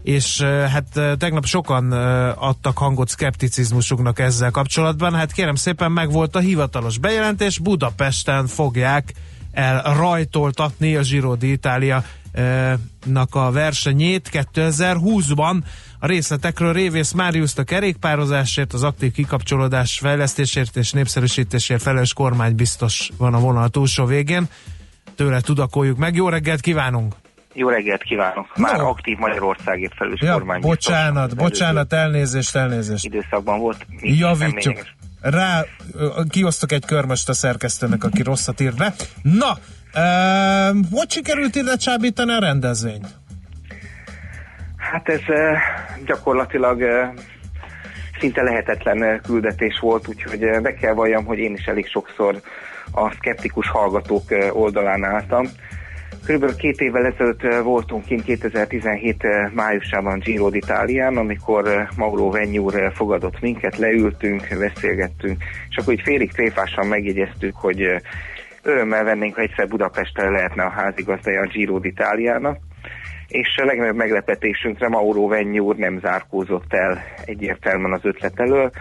[0.04, 1.92] és hát tegnap sokan
[2.32, 5.14] adtak hangot szkepticizmusuknak ezzel kapcsolatban.
[5.14, 9.14] Hát kérem szépen megvolt a hivatalos bejelentés, Budapesten fogják
[9.52, 12.04] el rajtoltatni a Giro d'Italia
[13.06, 15.64] nak a versenyét 2020-ban.
[16.00, 23.10] A részletekről Révész Máriusz a kerékpározásért, az aktív kikapcsolódás fejlesztésért és népszerűsítésért felelős kormány biztos
[23.18, 24.48] van a vonal túlsó végén.
[25.16, 26.16] Tőle tudakoljuk meg.
[26.16, 27.16] Jó reggelt kívánunk!
[27.60, 28.58] Jó reggelt kívánok!
[28.58, 28.88] Már No.
[28.88, 30.62] aktív Magyarországért felelős Ja, kormány.
[30.62, 33.06] bocsánat, bocsánat, elnézést, elnézést.
[33.06, 33.86] Időszakban volt.
[34.02, 34.78] Javítjuk.
[35.22, 35.64] Rá,
[36.30, 38.94] kiosztok egy körmöst a szerkesztőnek, aki rosszat írt be.
[39.22, 43.08] Na, uh, hogy sikerült ide csábítani a rendezvényt?
[44.78, 45.22] Hát ez
[46.06, 46.84] gyakorlatilag
[48.20, 52.42] szinte lehetetlen eh, küldetés volt, úgyhogy be kell valljam, hogy én is elég sokszor
[52.92, 55.48] a szkeptikus hallgatók oldalán álltam.
[56.30, 62.30] Körülbelül két évvel ezelőtt eh, voltunk kint 2017 eh, májusában Giro d'Italián, amikor eh, Mauro
[62.30, 68.02] Venyúr fogadott minket, leültünk, beszélgettünk, és akkor így félig tréfásan megjegyeztük, hogy
[68.64, 72.58] örömmel vennénk, ha egyszer Budapesten lehetne a házigazdája a Giro d'Italiának
[73.28, 78.72] és a legnagyobb meglepetésünkre Mauro Venyúr nem zárkózott el egyértelműen az ötlet elől.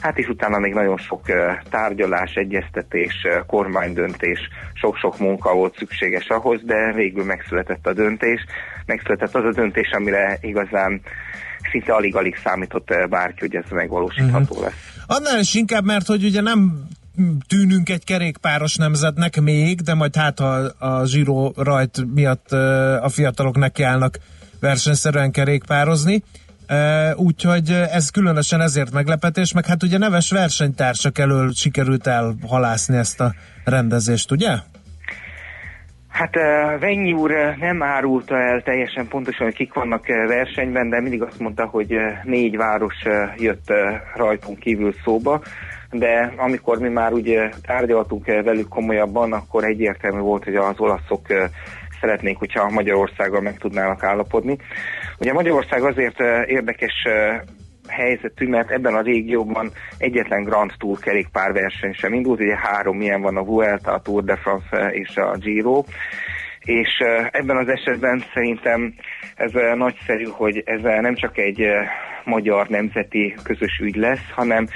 [0.00, 1.26] Hát és utána még nagyon sok
[1.70, 4.38] tárgyalás, egyeztetés, kormánydöntés,
[4.74, 8.44] sok-sok munka volt szükséges ahhoz, de végül megszületett a döntés.
[8.86, 11.00] Megszületett az a döntés, amire igazán
[11.70, 14.62] szinte alig-alig számított bárki, hogy ez megvalósítható uh-huh.
[14.62, 14.96] lesz.
[15.06, 16.88] Annál is inkább, mert hogy ugye nem
[17.48, 22.52] tűnünk egy kerékpáros nemzetnek még, de majd hát ha a Giro rajt miatt
[23.02, 24.18] a fiatalok nekiállnak
[24.60, 26.22] versenyszerűen kerékpározni.
[27.16, 33.34] Úgyhogy ez különösen ezért meglepetés, meg hát ugye neves versenytársak elől sikerült elhalászni ezt a
[33.64, 34.50] rendezést, ugye?
[36.08, 36.34] Hát
[36.80, 41.66] Vennyi úr nem árulta el teljesen pontosan, hogy kik vannak versenyben, de mindig azt mondta,
[41.66, 42.94] hogy négy város
[43.36, 43.72] jött
[44.14, 45.42] rajtunk kívül szóba,
[45.90, 51.26] de amikor mi már ugye tárgyaltunk velük komolyabban, akkor egyértelmű volt, hogy az olaszok
[52.00, 54.58] szeretnék, hogyha Magyarországgal meg tudnának állapodni.
[55.20, 57.40] Ugye Magyarország azért eh, érdekes eh,
[57.88, 63.36] helyzetű, mert ebben a régióban egyetlen Grand Tour kerékpárverseny sem indult, ugye három ilyen van
[63.36, 65.84] a Vuelta, a Tour de France és a Giro,
[66.64, 66.88] és
[67.30, 68.94] ebben az esetben szerintem
[69.34, 71.66] ez nagyszerű, hogy ez nem csak egy
[72.24, 74.66] magyar nemzeti közös ügy lesz, hanem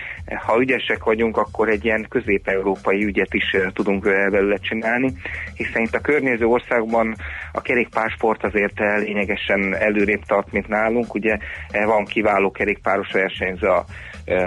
[0.47, 5.12] ha ügyesek vagyunk, akkor egy ilyen közép-európai ügyet is tudunk belőle csinálni,
[5.55, 7.14] hiszen itt a környező országban
[7.53, 11.14] a kerékpársport azért lényegesen előrébb tart, mint nálunk.
[11.14, 11.38] Ugye
[11.85, 13.85] van kiváló kerékpáros versenyző a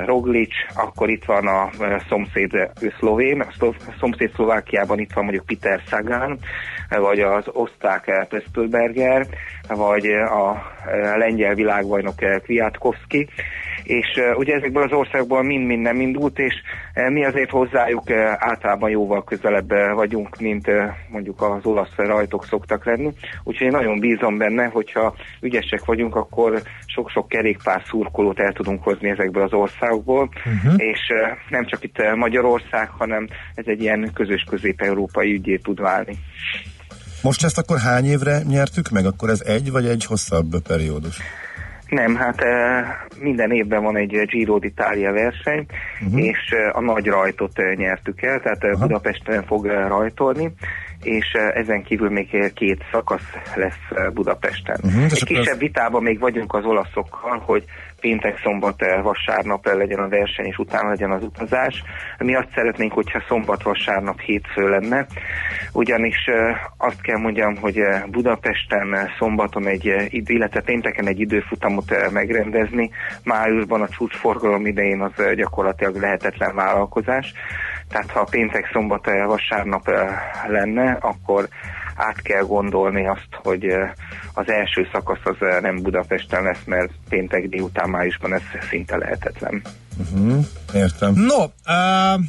[0.05, 1.69] Roglic, akkor itt van a
[2.09, 6.39] szomszéd szlovén, a szomszéd Szlovákiában itt van mondjuk Peter Sagan,
[6.89, 9.27] vagy az osztrák Pösztölberger,
[9.67, 10.73] vagy a
[11.17, 13.27] lengyel világbajnok Kwiatkowski,
[13.87, 16.53] és uh, ugye ezekből az országból mind-mind nem indult, és
[16.95, 20.71] uh, mi azért hozzájuk uh, általában jóval közelebb vagyunk, mint
[21.09, 23.11] mondjuk az olasz rajtok szoktak lenni.
[23.43, 29.09] Úgyhogy én nagyon bízom benne, hogyha ügyesek vagyunk, akkor sok-sok kerékpár szurkolót el tudunk hozni
[29.09, 30.73] ezekből az országokból, uh-huh.
[30.77, 36.17] és uh, nem csak itt Magyarország, hanem ez egy ilyen közös közép-európai ügyé tud válni.
[37.21, 39.05] Most ezt akkor hány évre nyertük meg?
[39.05, 41.17] Akkor ez egy vagy egy hosszabb periódus?
[41.89, 42.85] Nem, hát eh,
[43.19, 45.65] minden évben van egy Giro d'Italia verseny,
[46.05, 46.25] uh-huh.
[46.25, 50.51] és eh, a nagy rajtot eh, nyertük el, tehát uh Budapesten fog eh, rajtolni,
[51.03, 54.79] és eh, ezen kívül még eh, két szakasz lesz eh, Budapesten.
[55.05, 57.63] És Egy kisebb az- vitában még vagyunk az olaszokkal, hogy
[57.99, 61.83] péntek, szombat, eh, vasárnap eh, legyen a verseny, és utána legyen az utazás.
[62.17, 65.05] Mi azt szeretnénk, hogyha szombat, vasárnap, hétfő lenne,
[65.73, 72.89] ugyanis eh, azt kell mondjam, hogy Budapesten szombaton egy, illetve pénteken egy időfutamot megrendezni,
[73.23, 77.33] májusban a csúcsforgalom idején az gyakorlatilag lehetetlen vállalkozás.
[77.89, 79.91] Tehát ha péntek, szombat, vasárnap
[80.47, 81.47] lenne, akkor
[81.97, 83.91] át kell gondolni azt, hogy eh,
[84.33, 89.61] az első szakasz az eh, nem Budapesten lesz, mert péntek délután májusban ez szinte lehetetlen.
[89.97, 90.45] Uh-huh.
[90.73, 91.13] Értem.
[91.13, 92.23] No, uh,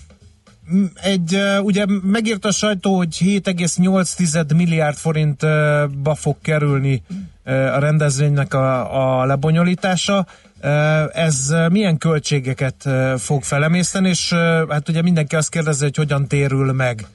[1.03, 7.03] egy, uh, ugye megírt a sajtó, hogy 7,8 milliárd forintba fog kerülni
[7.47, 10.27] uh, a rendezvénynek a, a lebonyolítása.
[10.63, 15.85] Uh, ez uh, milyen költségeket uh, fog felemészteni, és uh, hát ugye mindenki azt kérdezi,
[15.85, 17.07] hogy hogyan térül meg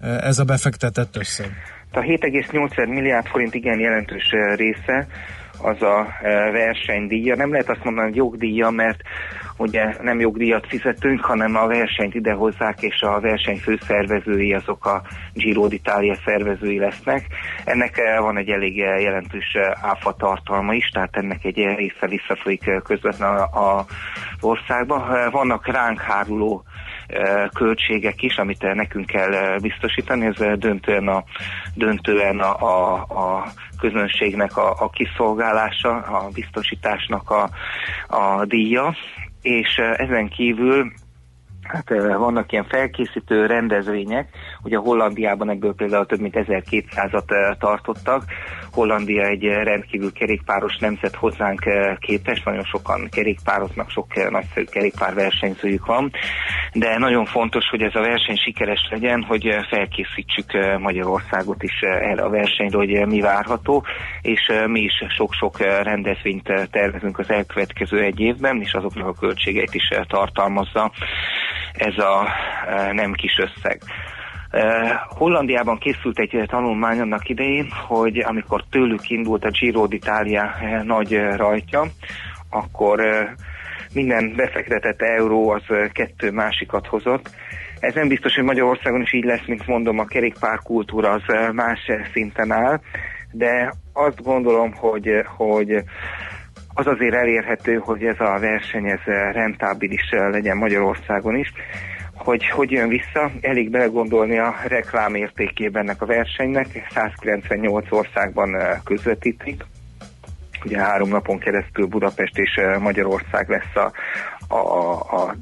[0.00, 1.77] uh, ez a befektetett összeg.
[1.92, 5.06] A 7,8 milliárd forint igen jelentős része
[5.62, 6.06] az a
[6.52, 7.36] versenydíja.
[7.36, 9.00] Nem lehet azt mondani, hogy jogdíja, mert
[9.56, 15.66] ugye nem jogdíjat fizetünk, hanem a versenyt idehozzák, és a verseny főszervezői azok a Giro
[15.68, 17.26] d'Italia szervezői lesznek.
[17.64, 23.84] Ennek van egy elég jelentős áfa tartalma is, tehát ennek egy része visszafolyik közvetlenül a-
[24.40, 25.28] országba.
[25.30, 26.64] Vannak ránk háruló
[27.54, 31.24] költségek is, amit nekünk kell biztosítani, ez döntően a,
[31.74, 37.50] döntően a, a, a közönségnek a, a kiszolgálása, a biztosításnak a,
[38.06, 38.96] a díja,
[39.42, 40.92] és ezen kívül
[41.68, 44.28] Hát vannak ilyen felkészítő rendezvények,
[44.62, 48.22] ugye Hollandiában ebből például több mint 1200-at eh, tartottak.
[48.72, 55.86] Hollandia egy eh, rendkívül kerékpáros nemzet hozzánk eh, képest, nagyon sokan kerékpároznak, sok nagyszerű kerékpárversenyzőjük
[55.86, 56.12] van,
[56.72, 62.30] de nagyon fontos, hogy ez a verseny sikeres legyen, hogy felkészítsük Magyarországot is erre a
[62.30, 63.84] versenyre, hogy mi várható,
[64.22, 69.88] és mi is sok-sok rendezvényt tervezünk az elkövetkező egy évben, és azoknak a költségeit is
[70.08, 70.92] tartalmazza
[71.78, 72.28] ez a
[72.92, 73.82] nem kis összeg.
[74.50, 80.62] Eh, Hollandiában készült egy eh, tanulmány annak idején, hogy amikor tőlük indult a Giro d'Italia
[80.62, 81.84] eh, nagy rajtja,
[82.50, 83.00] akkor
[83.92, 87.30] minden befektetett euró az kettő másikat hozott.
[87.80, 91.90] Ez nem biztos, hogy Magyarországon is így lesz, mint mondom, a kerékpárkultúra az eh, más
[92.12, 92.80] szinten áll,
[93.32, 95.82] de azt gondolom, hogy, hogy
[96.74, 101.52] az azért elérhető, hogy ez a verseny ez rentábilis legyen Magyarországon is.
[102.18, 106.86] Hogy hogy jön vissza, elég belegondolni a reklám értékében ennek a versenynek.
[106.90, 109.64] 198 országban közvetítik.
[110.64, 113.92] Ugye három napon keresztül Budapest és Magyarország lesz a,
[114.54, 115.34] a, a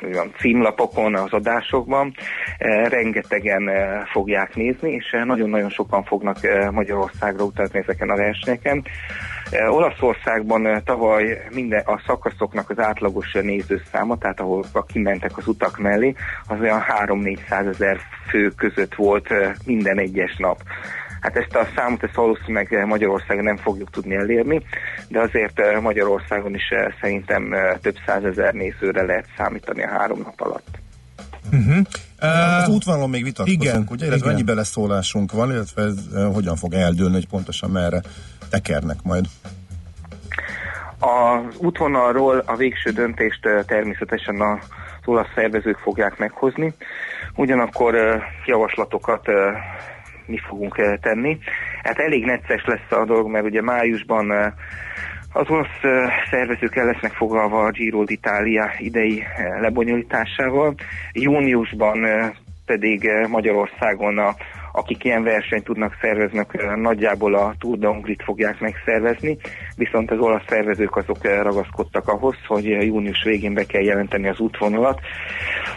[0.00, 2.14] van, címlapokon, az adásokban.
[2.88, 3.70] Rengetegen
[4.12, 6.36] fogják nézni, és nagyon-nagyon sokan fognak
[6.70, 8.84] Magyarországra utazni ezeken a versenyeken.
[9.50, 15.46] Eh, Olaszországban eh, tavaly minden a szakaszoknak az átlagos eh, nézőszáma, tehát ahol kimentek az
[15.46, 16.14] utak mellé,
[16.46, 19.28] az olyan 3-400 ezer fő között volt
[19.64, 20.62] minden egyes nap.
[21.20, 24.62] Hát ezt a számot ezt valószínűleg Magyarországon nem fogjuk tudni elérni,
[25.08, 30.78] de azért Magyarországon is szerintem több százezer nézőre lehet számítani a három nap alatt.
[31.52, 31.86] Uh-huh.
[32.20, 34.06] Az útvonalon még vitatkozunk, igen, ugye?
[34.06, 34.28] Illetve igen.
[34.28, 35.94] mennyi beleszólásunk van, illetve ez
[36.32, 38.00] hogyan fog eldőlni, hogy pontosan merre
[38.50, 39.24] tekernek majd.
[40.98, 44.58] Az útvonalról a végső döntést természetesen az
[45.04, 46.74] olasz szervezők fogják meghozni,
[47.34, 47.94] ugyanakkor
[48.46, 49.26] javaslatokat
[50.26, 51.38] mi fogunk tenni.
[51.82, 54.54] Hát elég necces lesz a dolog, mert ugye májusban
[55.32, 55.46] az
[55.82, 59.22] eh, szervezők el lesznek foglalva a Giro d'Italia idei
[59.60, 60.74] lebonyolításával.
[61.12, 61.98] Júniusban
[62.66, 64.34] pedig Magyarországon a
[64.72, 69.36] akik ilyen versenyt tudnak szervezni, nagyjából a Tour de Hongrit fogják megszervezni,
[69.76, 75.00] viszont az olasz szervezők azok ragaszkodtak ahhoz, hogy június végén be kell jelenteni az útvonalat,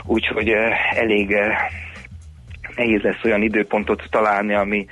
[0.06, 0.50] úgyhogy
[0.96, 1.58] elég eh,
[2.76, 4.86] nehéz lesz olyan időpontot találni, ami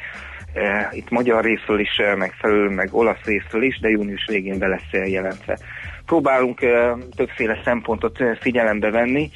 [0.91, 4.91] itt magyar részről is eh, megfelelő, meg olasz részről is, de június végén be lesz
[4.91, 5.57] eh, jelentve.
[6.05, 6.59] Próbálunk
[7.15, 9.29] többféle szempontot figyelembe venni,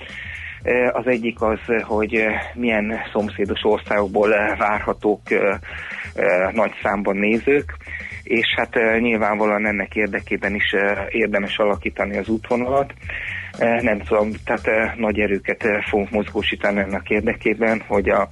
[0.92, 5.22] Az egyik az, hogy milyen szomszédos országokból várhatók
[6.52, 7.78] nagy számban nézők,
[8.24, 10.76] és hát nyilvánvalóan ennek érdekében is
[11.10, 12.94] érdemes alakítani az útvonalat.
[13.82, 18.28] Nem tudom, tehát eh, nagy erőket fogunk mozgósítani ennek érdekében, hogy a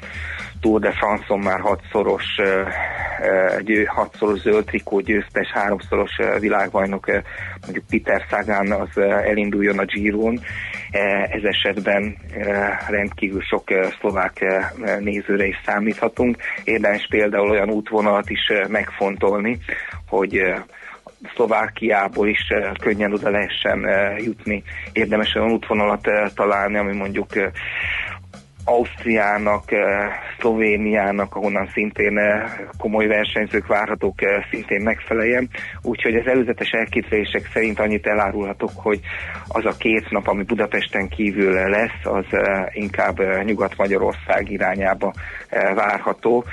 [0.64, 2.26] Tour de France-on már hatszoros,
[3.62, 7.06] győ, hatszoros zöld trikó győztes, háromszoros világbajnok,
[7.62, 10.40] mondjuk Peter Sagan az elinduljon a Giron.
[11.30, 12.18] Ez esetben
[12.88, 13.64] rendkívül sok
[14.00, 14.46] szlovák
[15.00, 16.38] nézőre is számíthatunk.
[16.64, 19.60] Érdemes például olyan útvonalat is megfontolni,
[20.08, 20.42] hogy
[21.36, 22.48] Szlovákiából is
[22.80, 24.64] könnyen oda lehessen eh, jutni.
[24.92, 27.28] Érdemes olyan útvonalat találni, ami mondjuk
[28.66, 29.80] Ausztriának, eh,
[30.40, 35.50] Szlovéniának, ahonnan szintén eh, komoly versenyzők várhatók, eh, szintén megfeleljen.
[35.82, 39.00] Úgyhogy az előzetes elképzelések szerint annyit elárulhatok, hogy
[39.48, 42.26] az a két nap, ami Budapesten kívül lesz, az
[42.74, 45.14] inkább Nyugat-Magyarország irányába
[45.76, 46.46] várható,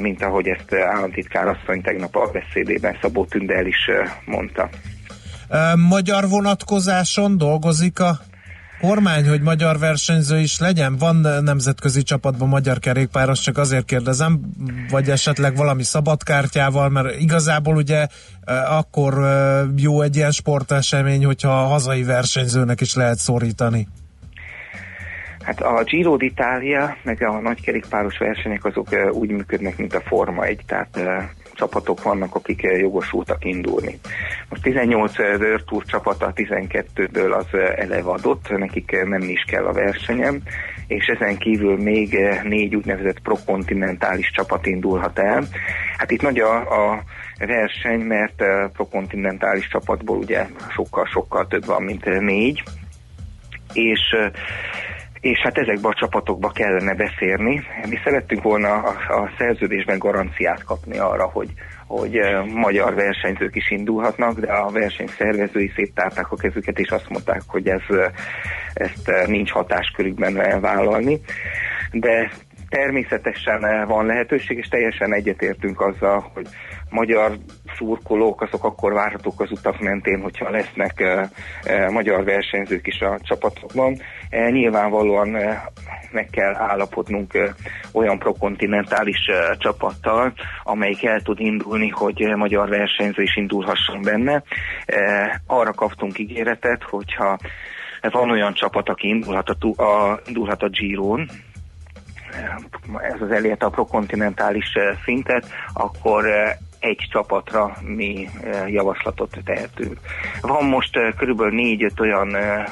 [0.00, 3.90] mint ahogy ezt államtitkár asszony tegnap a beszédében Szabó Tündel is
[4.24, 4.68] mondta.
[5.88, 8.18] Magyar vonatkozáson dolgozik a
[8.80, 10.96] kormány, hogy magyar versenyző is legyen?
[10.96, 14.40] Van nemzetközi csapatban magyar kerékpáros, csak azért kérdezem,
[14.90, 18.06] vagy esetleg valami szabadkártyával, mert igazából ugye
[18.46, 23.88] ö, akkor ö, jó egy ilyen sportesemény, hogyha a hazai versenyzőnek is lehet szorítani.
[25.42, 30.44] Hát a Giro d'Italia, meg a nagykerékpáros versenyek azok eh, úgy működnek, mint a Forma
[30.44, 33.98] 1, tehát eh, csapatok vannak, akik jogosultak indulni.
[34.48, 40.42] Most 18 World Tour csapata 12-ből az eleve adott, nekik nem is kell a versenyem,
[40.86, 45.44] és ezen kívül még négy úgynevezett prokontinentális csapat indulhat el.
[45.96, 47.02] Hát itt nagy a, a
[47.38, 48.42] verseny, mert
[48.72, 52.62] prokontinentális csapatból ugye sokkal-sokkal több van, mint négy,
[53.72, 54.00] és
[55.20, 57.62] és hát ezekbe a csapatokba kellene beszélni.
[57.88, 61.48] Mi szerettünk volna a, a szerződésben garanciát kapni arra, hogy,
[61.86, 62.20] hogy
[62.54, 67.68] magyar versenyzők is indulhatnak, de a verseny szervezői széttárták a kezüket, és azt mondták, hogy
[67.68, 67.82] ez,
[68.74, 71.20] ezt nincs hatáskörükben vállalni.
[71.92, 72.30] De
[72.68, 76.46] természetesen van lehetőség, és teljesen egyetértünk azzal, hogy
[76.90, 77.38] magyar
[77.76, 81.28] szurkolók azok akkor várhatók az utak mentén, hogyha lesznek eh,
[81.62, 83.96] eh, magyar versenyzők is a csapatokban.
[84.30, 85.60] Eh, nyilvánvalóan eh,
[86.12, 87.50] meg kell állapodnunk eh,
[87.92, 90.32] olyan prokontinentális eh, csapattal,
[90.62, 94.42] amelyik el tud indulni, hogy eh, magyar versenyző is indulhasson benne.
[94.86, 97.38] Eh, arra kaptunk ígéretet, hogyha
[98.00, 101.28] van olyan csapat, aki indulhat a, a, indulhat a Giron,
[102.98, 104.72] ez az elérte a prokontinentális
[105.04, 106.24] szintet, akkor
[106.80, 109.98] egy csapatra mi eh, javaslatot tehetünk.
[110.40, 112.64] Van most eh, körülbelül négy-öt olyan eh,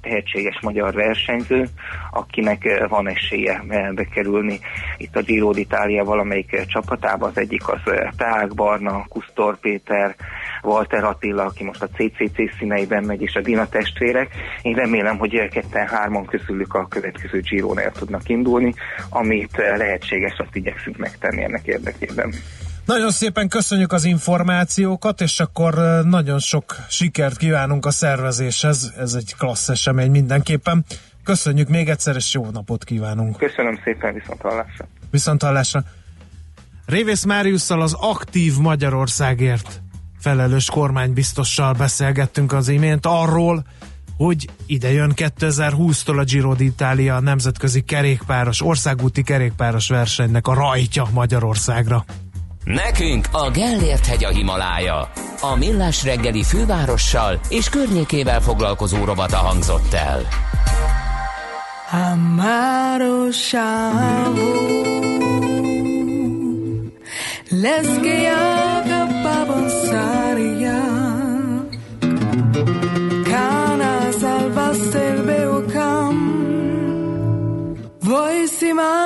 [0.00, 1.68] tehetséges magyar versenyző,
[2.10, 3.62] akinek van esélye
[3.94, 4.58] bekerülni
[4.96, 7.26] itt a Giro d'Italia valamelyik csapatába.
[7.26, 7.80] Az egyik az
[8.16, 10.16] Teák Barna, Kusztor Péter,
[10.62, 14.34] Walter Attila, aki most a CCC színeiben megy, és a Dina testvérek.
[14.62, 18.74] Én remélem, hogy ketten-hárman közülük a következő Giron el tudnak indulni,
[19.10, 22.32] amit eh, lehetséges, azt igyekszünk megtenni ennek érdekében.
[22.86, 25.74] Nagyon szépen köszönjük az információkat, és akkor
[26.04, 28.92] nagyon sok sikert kívánunk a szervezéshez.
[28.98, 30.84] Ez egy klassz esemény mindenképpen.
[31.24, 33.36] Köszönjük még egyszer, és jó napot kívánunk.
[33.36, 34.86] Köszönöm szépen, viszont hallásra.
[35.10, 35.82] Viszont hallásra.
[36.86, 39.82] Révész Máriusszal az aktív Magyarországért
[40.18, 43.64] felelős kormánybiztossal beszélgettünk az imént arról,
[44.16, 51.06] hogy ide jön 2020-tól a Giro d'Italia a nemzetközi kerékpáros, országúti kerékpáros versenynek a rajtja
[51.12, 52.04] Magyarországra.
[52.74, 55.10] Nekünk a Gellért hegy a Himalája.
[55.40, 60.20] A Millás reggeli fővárossal és környékével foglalkozó rovata hangzott el.
[63.30, 63.84] Chavo
[67.48, 70.82] Les que haga pavonsaria
[73.24, 75.24] Cana salvaste el
[78.00, 79.05] Voi si mange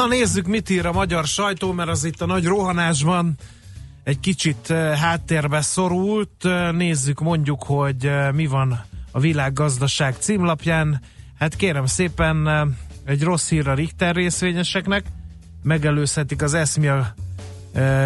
[0.00, 3.34] Na nézzük, mit ír a magyar sajtó, mert az itt a nagy rohanásban
[4.04, 6.44] egy kicsit eh, háttérbe szorult.
[6.44, 11.00] Eh, Nézzük mondjuk, hogy eh, mi van a világgazdaság címlapján.
[11.38, 12.48] Hát kérem szépen,
[13.04, 15.04] egy rossz hír a Richter részvényeseknek.
[15.62, 17.14] Megelőzhetik az eszmia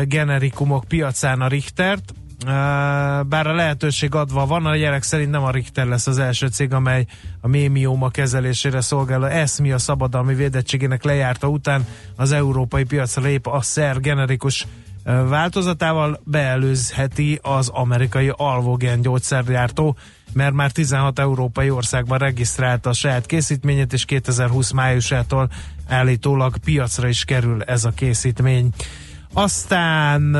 [0.05, 2.14] generikumok piacán a Richtert.
[3.26, 6.72] Bár a lehetőség adva van, a jelek szerint nem a Richter lesz az első cég,
[6.72, 7.07] amely
[7.40, 11.86] a mémióma kezelésére szolgáló eszmia szabadalmi védettségének lejárta után
[12.16, 14.66] az európai piacra lép a szer generikus
[15.05, 19.97] változatával beelőzheti az amerikai Alvogen gyógyszergyártó,
[20.32, 25.49] mert már 16 európai országban regisztrálta a saját készítményét, és 2020 májusától
[25.88, 28.70] állítólag piacra is kerül ez a készítmény.
[29.32, 30.36] Aztán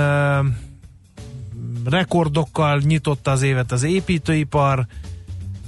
[1.91, 4.87] rekordokkal nyitotta az évet az építőipar,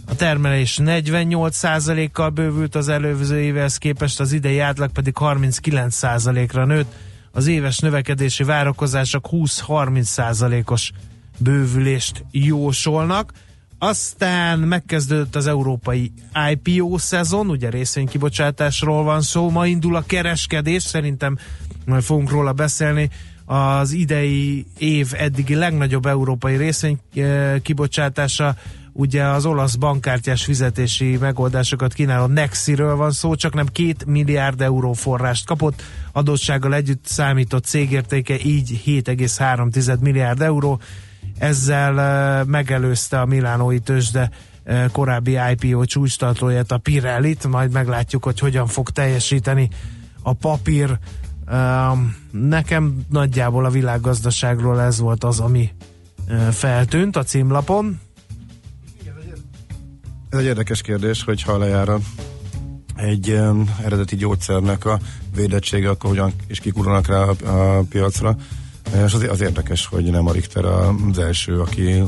[0.09, 6.93] a termelés 48%-kal bővült az előző évhez képest, az idei átlag pedig 39%-ra nőtt.
[7.33, 10.93] Az éves növekedési várakozások 20-30%-os
[11.39, 13.33] bővülést jósolnak.
[13.79, 16.12] Aztán megkezdődött az európai
[16.51, 21.39] IPO szezon, ugye részvénykibocsátásról van szó, ma indul a kereskedés, szerintem
[21.87, 23.11] majd fogunk róla beszélni,
[23.47, 28.57] az idei év eddigi legnagyobb európai részvény eh, kibocsátása.
[28.93, 34.93] Ugye az olasz bankkártyás fizetési megoldásokat kínáló Nexiről van szó, csak nem két milliárd euró
[34.93, 35.83] forrást kapott,
[36.13, 40.81] adottsággal együtt számított cégértéke így 7,3 milliárd euró,
[41.39, 44.31] ezzel eh, megelőzte a Milánói tőzsde
[44.65, 49.69] eh, korábbi IPO csúcstartóját, a Pirellit, majd meglátjuk, hogy hogyan fog teljesíteni
[50.23, 50.99] a papír.
[52.31, 55.71] Nekem nagyjából a világgazdaságról ez volt az, ami
[56.51, 58.01] feltűnt a címlapon.
[60.29, 62.01] Ez egy érdekes kérdés, hogy ha lejár a-
[62.97, 64.99] egy um, eredeti gyógyszernek a
[65.35, 68.37] védettsége, akkor hogyan is kikurulnak rá a, a piacra.
[69.05, 72.03] És az, az érdekes, hogy nem a Richter az első, aki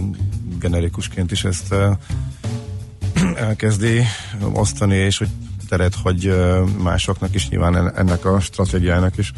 [0.59, 1.97] generikusként is ezt uh,
[3.49, 4.03] elkezdi
[4.53, 5.28] osztani, és hogy
[5.68, 9.32] teret hagy uh, másoknak is, nyilván en- ennek a stratégiának is.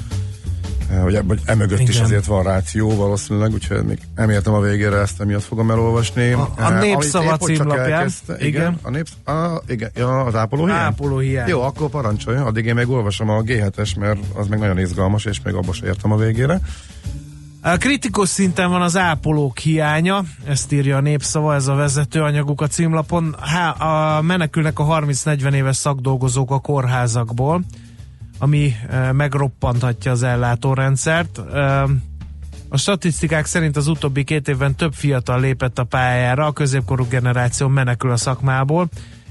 [1.02, 2.02] Hogy ebből emögött is Igen.
[2.04, 6.32] azért van ráció valószínűleg, úgyhogy még nem értem a végére, ezt emiatt fogom elolvasni.
[6.32, 8.10] A- a Népszava hogy címlapján.
[8.26, 8.78] Igen, Igen.
[8.82, 10.78] a népsz, a, igen, ja, az ápoló hiány?
[10.78, 11.48] Ápoló hiány.
[11.48, 15.40] Jó, akkor parancsolja, addig én még olvasom a G7-es, mert az meg nagyon izgalmas, és
[15.44, 16.60] még abba se értem a végére.
[17.62, 22.66] A kritikus szinten van az ápolók hiánya, ezt írja a népszava, ez a vezetőanyaguk a
[22.66, 23.36] címlapon.
[23.40, 27.62] Há, a menekülnek a 30-40 éves szakdolgozók a kórházakból,
[28.38, 31.38] ami e, megroppanthatja az ellátórendszert.
[31.38, 31.82] E,
[32.68, 37.68] a statisztikák szerint az utóbbi két évben több fiatal lépett a pályára, a középkorú generáció
[37.68, 38.88] menekül a szakmából.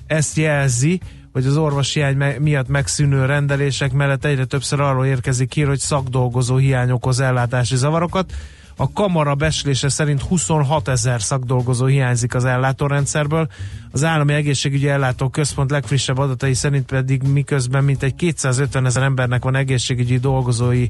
[0.08, 1.00] Ezt jelzi,
[1.34, 6.56] hogy az orvosi hiány miatt megszűnő rendelések mellett egyre többször arról érkezik hír, hogy szakdolgozó
[6.56, 8.34] hiány okoz ellátási zavarokat.
[8.82, 13.48] A kamara beslése szerint 26 ezer szakdolgozó hiányzik az ellátórendszerből.
[13.92, 19.56] Az Állami Egészségügyi Ellátó Központ legfrissebb adatai szerint pedig miközben mintegy 250 ezer embernek van
[19.56, 20.88] egészségügyi dolgozói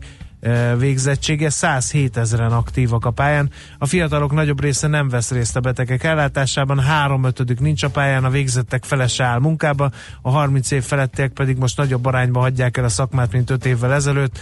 [0.78, 3.50] végzettsége, 107 ezeren aktívak a pályán.
[3.78, 8.24] A fiatalok nagyobb része nem vesz részt a betegek ellátásában, három ötödük nincs a pályán,
[8.24, 12.78] a végzettek fele se áll munkába, a 30 év felettiek pedig most nagyobb arányban hagyják
[12.78, 14.40] el a szakmát, mint 5 évvel ezelőtt.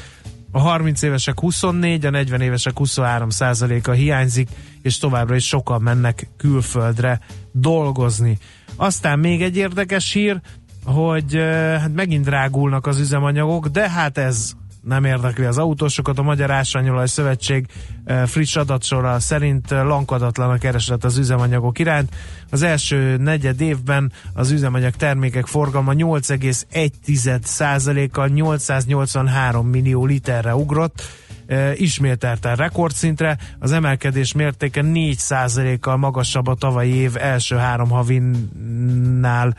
[0.51, 4.49] A 30 évesek 24, a 40 évesek 23 százaléka hiányzik,
[4.81, 7.19] és továbbra is sokan mennek külföldre
[7.51, 8.37] dolgozni.
[8.75, 10.41] Aztán még egy érdekes hír,
[10.85, 14.51] hogy eh, hát megint drágulnak az üzemanyagok, de hát ez
[14.87, 16.17] nem érdekli az autósokat.
[16.17, 17.65] A Magyar Ásványolaj Szövetség
[18.05, 22.15] eh, friss adatsora szerint eh, lankadatlan a kereslet az üzemanyagok iránt.
[22.49, 31.01] Az első negyed évben az üzemanyag termékek forgalma 8,1%-kal 883 millió literre ugrott,
[31.47, 33.37] e, ismételten rekordszintre.
[33.59, 39.57] Az emelkedés mértéke 4%-kal magasabb a tavalyi év első három havinnál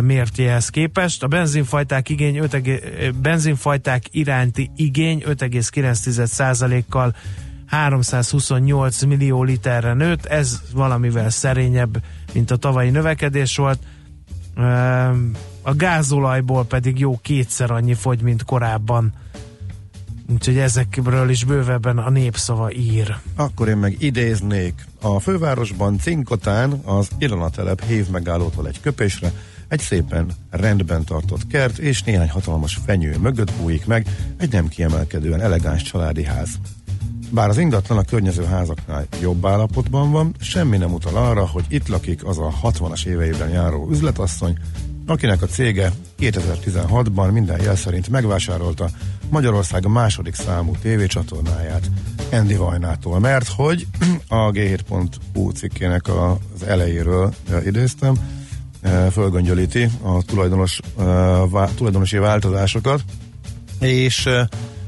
[0.00, 1.22] mértjehez képest.
[1.22, 7.14] A benzinfajták, igény 5, egé- benzinfajták iránti igény 5,9%-kal
[7.66, 12.02] 328 millió literre nőtt, ez valamivel szerényebb,
[12.32, 13.78] mint a tavalyi növekedés volt.
[15.62, 19.12] A gázolajból pedig jó kétszer annyi fogy, mint korábban.
[20.30, 23.16] Úgyhogy ezekről is bővebben a népszava ír.
[23.36, 24.86] Akkor én meg idéznék.
[25.00, 29.32] A fővárosban Cinkotán az Ilona telep hév megállótól egy köpésre
[29.68, 34.06] egy szépen rendben tartott kert és néhány hatalmas fenyő mögött bújik meg
[34.36, 36.48] egy nem kiemelkedően elegáns családi ház.
[37.30, 41.88] Bár az ingatlan a környező házaknál jobb állapotban van, semmi nem utal arra, hogy itt
[41.88, 44.58] lakik az a 60-as éveiben járó üzletasszony,
[45.06, 48.90] akinek a cége 2016-ban minden jel szerint megvásárolta
[49.32, 51.90] Magyarország második számú tévécsatornáját
[52.32, 53.86] Andy Vajnától, mert hogy
[54.28, 58.14] a G7.hu cikkének a- az elejéről eh, idéztem,
[58.80, 63.04] eh, fölgöngyölíti a tulajdonos, eh, tulajdonosi változásokat,
[63.80, 64.28] és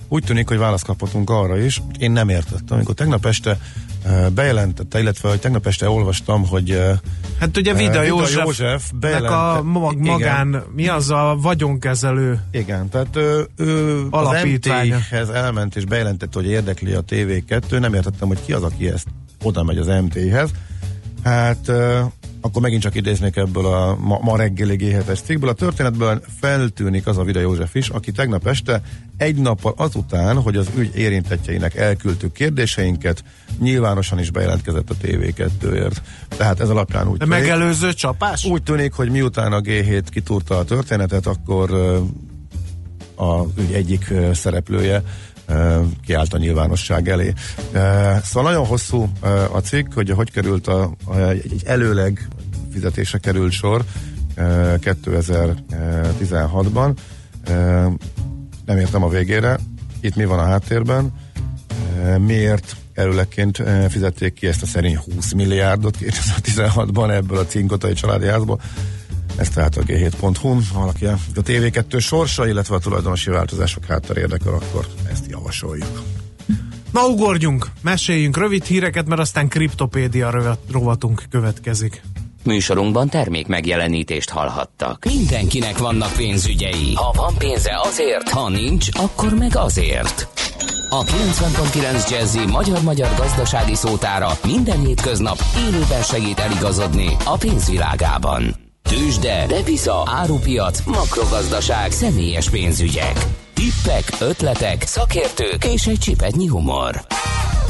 [0.09, 3.59] úgy tűnik, hogy választ kaphatunk arra is, én nem értettem, amikor tegnap este
[4.35, 6.83] bejelentette, illetve hogy tegnap este olvastam, hogy
[7.41, 12.41] Hát ugye Vida Vida József, József bejelentette, a mag, igen, magán, mi az a vagyonkezelő
[12.51, 14.29] igen, tehát ő, ő az.
[14.45, 19.07] MT-hez elment és bejelentette, hogy érdekli a TV2, nem értettem, hogy ki az, aki ezt
[19.43, 20.51] oda megy az MT-hez.
[21.25, 21.73] Hát
[22.45, 25.49] akkor megint csak idéznék ebből a ma, ma reggeli G7-es cikkből.
[25.49, 28.83] A történetből feltűnik az a Vida József is, aki tegnap este
[29.17, 33.25] egy nappal azután, hogy az ügy érintettjeinek elküldtük kérdéseinket,
[33.61, 36.03] nyilvánosan is bejelentkezett a TV2-ért.
[36.29, 38.45] Tehát ez alapján úgy De tűnik- megelőző csapás?
[38.45, 41.71] úgy tűnik, hogy miután a G7 kitúrta a történetet, akkor
[43.17, 45.03] a ügy egyik szereplője
[46.05, 47.33] kiállt a nyilvánosság elé.
[48.23, 49.09] Szóval nagyon hosszú
[49.53, 50.93] a cikk, hogy hogy került a,
[51.29, 52.29] egy, előleg
[52.73, 53.85] fizetése került sor
[54.35, 56.95] ö, 2016-ban.
[57.47, 57.53] Ö,
[58.65, 59.59] Nem értem a végére.
[60.01, 61.13] Itt mi van a háttérben?
[62.19, 68.61] Miért előlegként fizették ki ezt a szerény 20 milliárdot 2016-ban ebből a cinkotai családi házból?
[69.37, 74.87] Ez tehát a g7.hu, valaki a TV2 sorsa, illetve a tulajdonosi változások hátter érdekel, akkor
[75.11, 76.03] ezt javasoljuk.
[76.93, 82.03] Na ugorjunk, meséljünk rövid híreket, mert aztán kriptopédia rovatunk következik.
[82.45, 85.05] Műsorunkban termék megjelenítést hallhattak.
[85.05, 86.95] Mindenkinek vannak pénzügyei.
[86.95, 90.29] Ha van pénze azért, ha nincs, akkor meg azért.
[90.89, 98.64] A 90.9 Jazzy magyar-magyar gazdasági szótára minden hétköznap élőben segít eligazodni a pénzvilágában.
[98.89, 103.27] Tősde, depisza, árupiac, makrogazdaság, személyes pénzügyek.
[103.55, 107.07] Tippek, ötletek, szakértők és egy csipetnyi humor.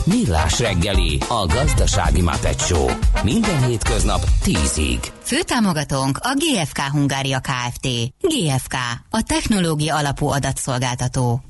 [0.05, 2.87] Millás reggeli, a gazdasági Muppet Show.
[3.23, 4.99] Minden hétköznap 10-ig.
[5.23, 7.89] Főtámogatónk a GFK Hungária Kft.
[8.21, 8.75] GFK,
[9.11, 11.41] a technológia alapú adatszolgáltató.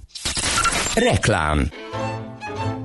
[0.95, 1.71] Reklám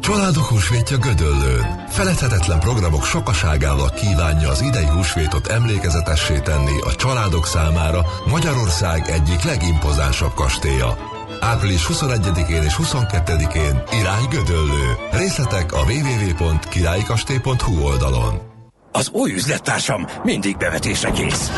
[0.10, 1.86] Családok húsvétja Gödöllőn.
[1.90, 10.34] Feledhetetlen programok sokaságával kívánja az idei húsvétot emlékezetessé tenni a családok számára Magyarország egyik legimpozánsabb
[10.34, 10.98] kastélya.
[11.40, 14.98] Április 21-én és 22-én irány Gödöllő.
[15.12, 18.42] Részletek a www.királykastély.hu oldalon.
[18.92, 21.52] Az új üzlettársam mindig bevetésre kész.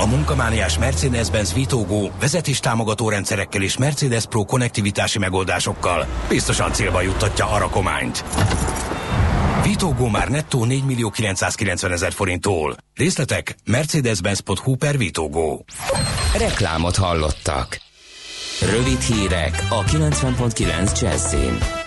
[0.00, 7.50] A munkamániás Mercedes-Benz Vitógó vezetés támogató rendszerekkel és Mercedes Pro konnektivitási megoldásokkal biztosan célba juttatja
[7.50, 8.24] a rakományt.
[9.62, 12.76] Vitógó már nettó 4 millió 990 ezer forinttól.
[12.94, 15.64] Részletek mercedes-benz.hu per Vitógó.
[16.36, 17.80] Reklámot hallottak.
[18.70, 21.77] Rövid hírek a 90.9 Jazzin.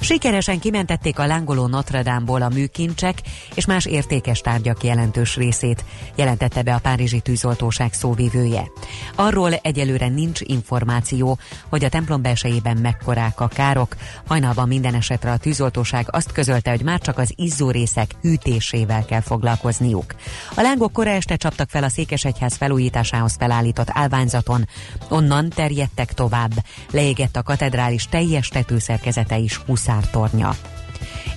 [0.00, 3.18] Sikeresen kimentették a lángoló Notre Dame-ból a műkincsek
[3.54, 5.84] és más értékes tárgyak jelentős részét,
[6.16, 8.70] jelentette be a Párizsi tűzoltóság szóvivője.
[9.14, 11.38] Arról egyelőre nincs információ,
[11.68, 13.96] hogy a templom belsejében mekkorák a károk.
[14.26, 19.20] Hajnalban minden esetre a tűzoltóság azt közölte, hogy már csak az izzó részek hűtésével kell
[19.20, 20.14] foglalkozniuk.
[20.54, 24.68] A lángok kora este csaptak fel a Székesegyház felújításához felállított állványzaton,
[25.08, 26.52] onnan terjedtek tovább.
[26.90, 30.50] Leégett a katedrális teljes tetőszerkezete is huszártornya.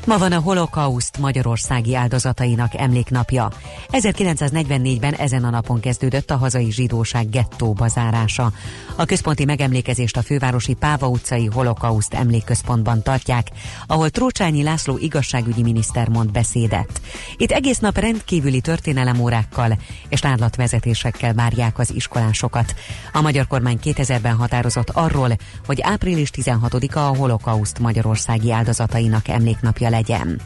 [0.06, 3.52] Ma van a holokauszt magyarországi áldozatainak emléknapja.
[3.92, 8.52] 1944-ben ezen a napon kezdődött a hazai zsidóság gettóba zárása.
[8.96, 13.48] A központi megemlékezést a fővárosi Páva utcai holokauszt emlékközpontban tartják,
[13.88, 17.02] ahol Trócsányi László igazságügyi miniszter mond beszédet.
[17.38, 19.78] Itt egész nap rendkívüli történelemórákkal
[20.10, 22.76] és tárlatvezetésekkel várják az iskolásokat.
[23.14, 30.41] A magyar kormány 2000-ben határozott arról, hogy április 16-a a holokauszt magyarországi áldozatainak emléknapja legyen.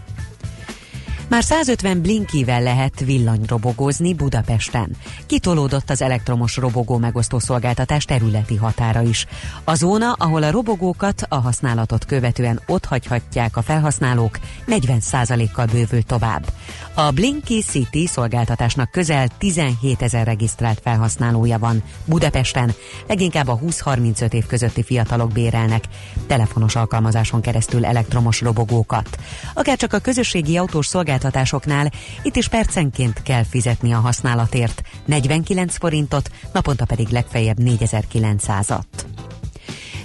[1.27, 4.95] Már 150 blinkivel lehet villanyrobogózni Budapesten.
[5.25, 9.25] Kitolódott az elektromos robogó megosztó szolgáltatás területi határa is.
[9.63, 16.45] A zóna, ahol a robogókat a használatot követően ott hagyhatják a felhasználók, 40%-kal bővül tovább.
[16.93, 22.73] A Blinky City szolgáltatásnak közel 17 ezer regisztrált felhasználója van Budapesten,
[23.07, 25.83] leginkább a 20-35 év közötti fiatalok bérelnek
[26.27, 29.17] telefonos alkalmazáson keresztül elektromos robogókat.
[29.53, 31.91] Akár csak a közösségi autós szolgáltatásoknál
[32.23, 38.83] itt is percenként kell fizetni a használatért, 49 forintot, naponta pedig legfeljebb 4900-at.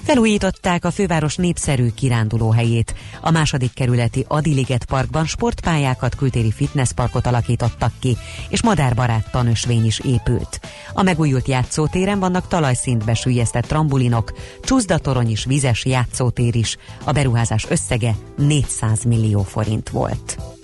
[0.02, 2.94] Felújították a főváros népszerű kirándulóhelyét.
[3.20, 8.16] A második kerületi Adiliget parkban sportpályákat, kültéri fitnessparkot alakítottak ki,
[8.48, 10.60] és madárbarát tanösvény is épült.
[10.92, 14.32] A megújult játszótéren vannak talajszintbe sűjesztett trambulinok,
[14.62, 16.76] csúszdatorony és vizes játszótér is.
[17.04, 20.57] A beruházás összege 400 millió forint volt.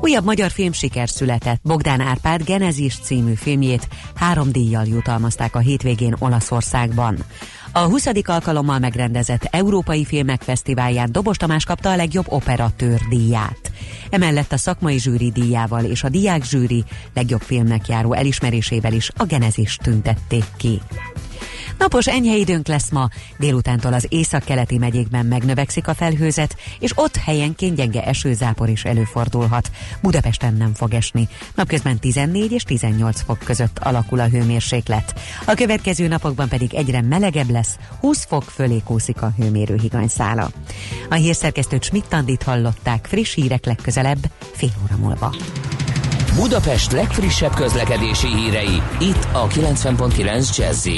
[0.00, 1.60] Újabb magyar filmsiker született.
[1.62, 7.16] Bogdán Árpád Genezis című filmjét három díjjal jutalmazták a hétvégén Olaszországban.
[7.72, 8.06] A 20.
[8.24, 13.72] alkalommal megrendezett Európai Filmek Fesztiválján Dobos Tamás kapta a legjobb operatőr díját.
[14.10, 19.24] Emellett a szakmai zsűri díjával és a diák zsűri legjobb filmnek járó elismerésével is a
[19.24, 20.80] Genezis tüntették ki.
[21.78, 23.08] Napos enyhe időnk lesz ma,
[23.38, 29.70] délutántól az észak-keleti megyékben megnövekszik a felhőzet, és ott helyenként gyenge esőzápor is előfordulhat.
[30.02, 31.28] Budapesten nem fog esni.
[31.54, 35.20] Napközben 14 és 18 fok között alakul a hőmérséklet.
[35.44, 40.50] A következő napokban pedig egyre melegebb lesz, 20 fok fölé kúszik a hőmérő higanyszála.
[41.10, 45.34] A hírszerkesztőt Schmidt-Tandit hallották friss hírek legközelebb, fél óra múlva.
[46.34, 50.88] Budapest legfrissebb közlekedési hírei, itt a 90.9 jazz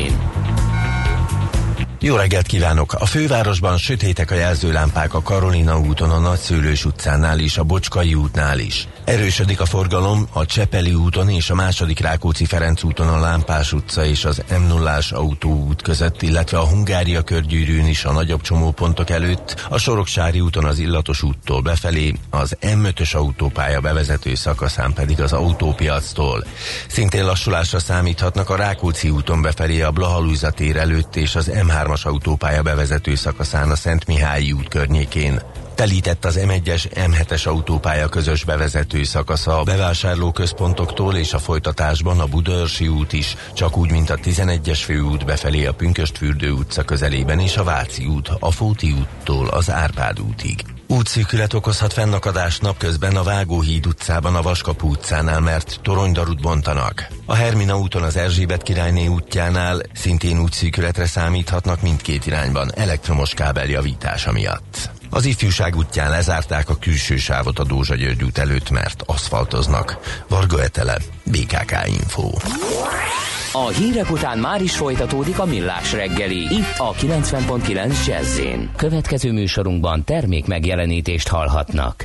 [2.00, 2.92] Jó reggelt kívánok!
[2.92, 8.58] A fővárosban sötétek a jelzőlámpák a Karolina úton, a Nagyszőlős utcánál is, a Bocskai útnál
[8.58, 8.88] is.
[9.04, 14.04] Erősödik a forgalom a Csepeli úton és a második Rákóczi Ferenc úton a Lámpás utca
[14.04, 19.66] és az m 0 autóút között, illetve a Hungária körgyűrűn is a nagyobb csomópontok előtt,
[19.68, 26.44] a Soroksári úton az Illatos úttól befelé, az M5-ös autópálya bevezető szakaszán pedig az autópiactól.
[26.88, 31.50] Szintén lassulásra számíthatnak a Rákóczi úton befelé a Blahalújza tér előtt és az
[31.88, 35.40] M3-as autópálya bevezető szakaszán a Szent Mihályi út környékén.
[35.74, 42.88] Telített az M1-es, M7-es autópálya közös bevezető szakasza a bevásárlóközpontoktól és a folytatásban a Budaörsi
[42.88, 47.64] út is, csak úgy, mint a 11-es főút befelé a Pünköstfürdő utca közelében és a
[47.64, 50.77] Váci út, a Fóti úttól az Árpád útig.
[50.90, 57.06] Útszűkület okozhat fennakadást napközben a Vágóhíd utcában a Vaskapu utcánál, mert toronydarut bontanak.
[57.26, 64.32] A Hermina úton az Erzsébet királyné útjánál szintén útszűkületre számíthatnak mindkét irányban elektromos kábel javítása
[64.32, 64.90] miatt.
[65.10, 69.98] Az ifjúság útján lezárták a külső sávot a Dózsa György út előtt, mert aszfaltoznak.
[70.28, 72.30] Varga Etele, BKK Info.
[73.64, 78.40] A hírek után már is folytatódik a millás reggeli, itt a 90.9 jazz
[78.76, 82.04] Következő műsorunkban termék megjelenítést hallhatnak.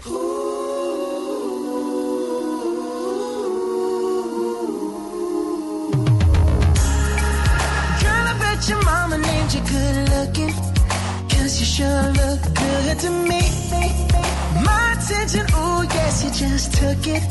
[16.40, 17.24] Just took it.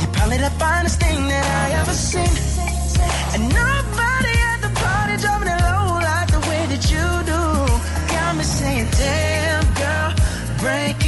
[0.00, 2.71] You're probably the finest thing that I ever seen.
[10.62, 11.01] break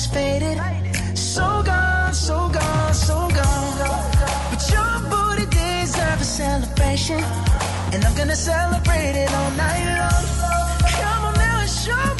[0.00, 0.58] us faded.
[1.16, 4.10] So gone, so gone, so gone.
[4.50, 7.22] But your booty deserves a celebration.
[7.92, 10.24] And I'm gonna celebrate it all night long.
[11.00, 12.19] Come on now show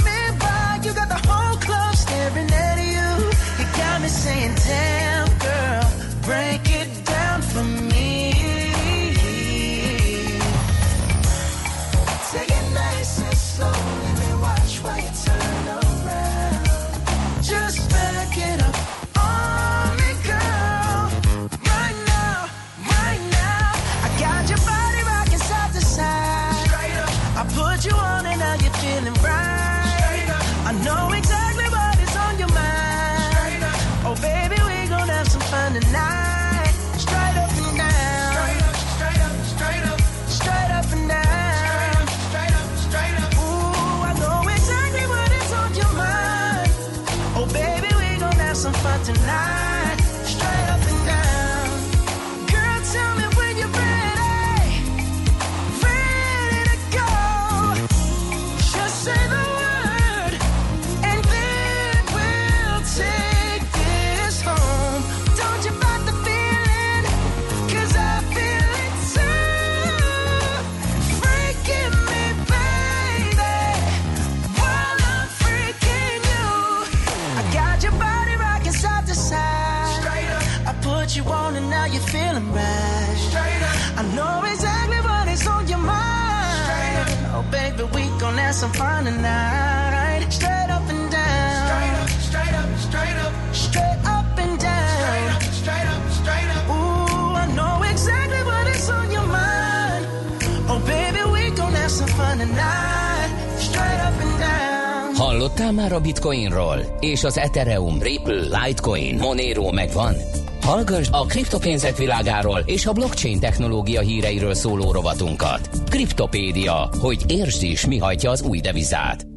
[106.20, 106.96] Bitcoinról?
[107.00, 110.14] És az Ethereum, Ripple, Litecoin, Monero megvan?
[110.62, 115.70] Hallgass a kriptopénzek világáról és a blockchain technológia híreiről szóló rovatunkat.
[115.90, 119.29] Kriptopédia, hogy értsd is, mi hajtja az új devizát.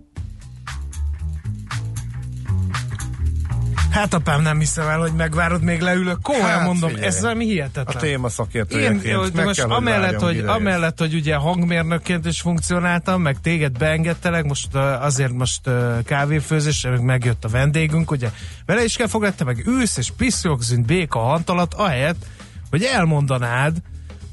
[4.04, 6.22] Hát apám, nem hiszem el, hogy megvárod, még leülök.
[6.22, 7.08] Komolyan Hát, mondom, figyelj.
[7.08, 7.96] ez valami hihetetlen.
[7.96, 11.36] A téma Én, szakértőjeként jó, meg most kell, hogy amellett, hogy, mire amellett, hogy ugye
[11.36, 15.70] hangmérnökként is funkcionáltam, meg téged beengedtelek, most azért most
[16.06, 18.30] kávéfőzés, meg megjött a vendégünk, ugye
[18.66, 22.26] vele is kell foglalni, meg ülsz és piszogsz, mint béka hantalat, ahelyett,
[22.70, 23.78] hogy elmondanád,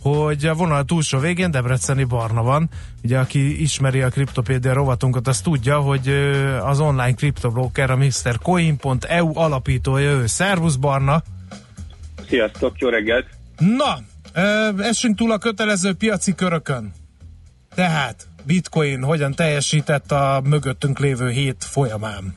[0.01, 2.69] hogy a vonal túlsó végén Debreceni Barna van.
[3.05, 6.09] Ugye, aki ismeri a kriptopédia rovatunkat, az tudja, hogy
[6.63, 10.27] az online kriptobroker, a MrCoin.eu alapítója ő.
[10.27, 11.23] Szervusz Barna!
[12.29, 13.27] Sziasztok, jó reggelt!
[13.59, 13.99] Na,
[14.83, 16.93] essünk túl a kötelező piaci körökön.
[17.75, 22.35] Tehát, bitcoin hogyan teljesített a mögöttünk lévő hét folyamán?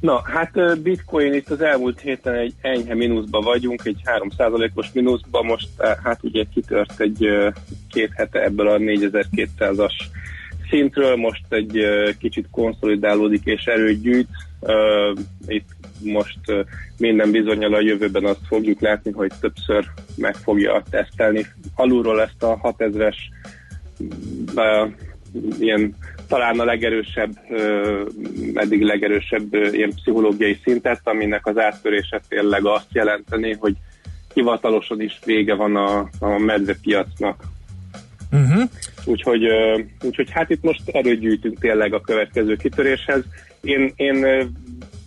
[0.00, 5.68] Na, hát Bitcoin itt az elmúlt héten egy enyhe mínuszba vagyunk, egy 3%-os mínuszba, most
[6.02, 7.28] hát ugye kitört egy
[7.88, 9.92] két hete ebből a 4200-as
[10.70, 11.86] szintről, most egy
[12.18, 14.28] kicsit konszolidálódik és erőt gyűjt.
[15.46, 15.68] Itt
[16.02, 16.38] most
[16.98, 19.84] minden bizonyal a jövőben azt fogjuk látni, hogy többször
[20.16, 23.16] meg fogja tesztelni alulról ezt a 6000-es
[24.54, 24.86] ö,
[25.58, 25.94] ilyen
[26.28, 27.30] talán a legerősebb,
[28.54, 33.74] eddig legerősebb ilyen pszichológiai szintet, aminek az áttörése tényleg azt jelenteni, hogy
[34.34, 37.42] hivatalosan is vége van a, a medvepiacnak.
[38.32, 38.62] Uh-huh.
[39.04, 39.46] Úgyhogy,
[40.02, 43.22] úgyhogy hát itt most erőt gyűjtünk tényleg a következő kitöréshez.
[43.60, 44.26] Én, én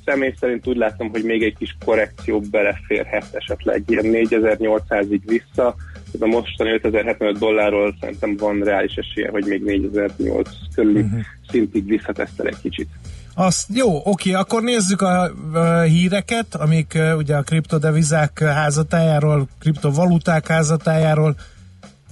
[0.06, 5.76] személy szerint úgy látom, hogy még egy kis korrekció beleférhet esetleg ilyen 4800-ig vissza.
[6.20, 11.20] A mostani 5075 dollárról szerintem van reális esélye, hogy még 4008 körüli uh-huh.
[11.50, 12.88] szintig visszatesztel egy kicsit.
[13.36, 21.36] Azt, jó, oké, akkor nézzük a, a híreket, amik ugye a kriptodevizák házatájáról, kriptovaluták házatájáról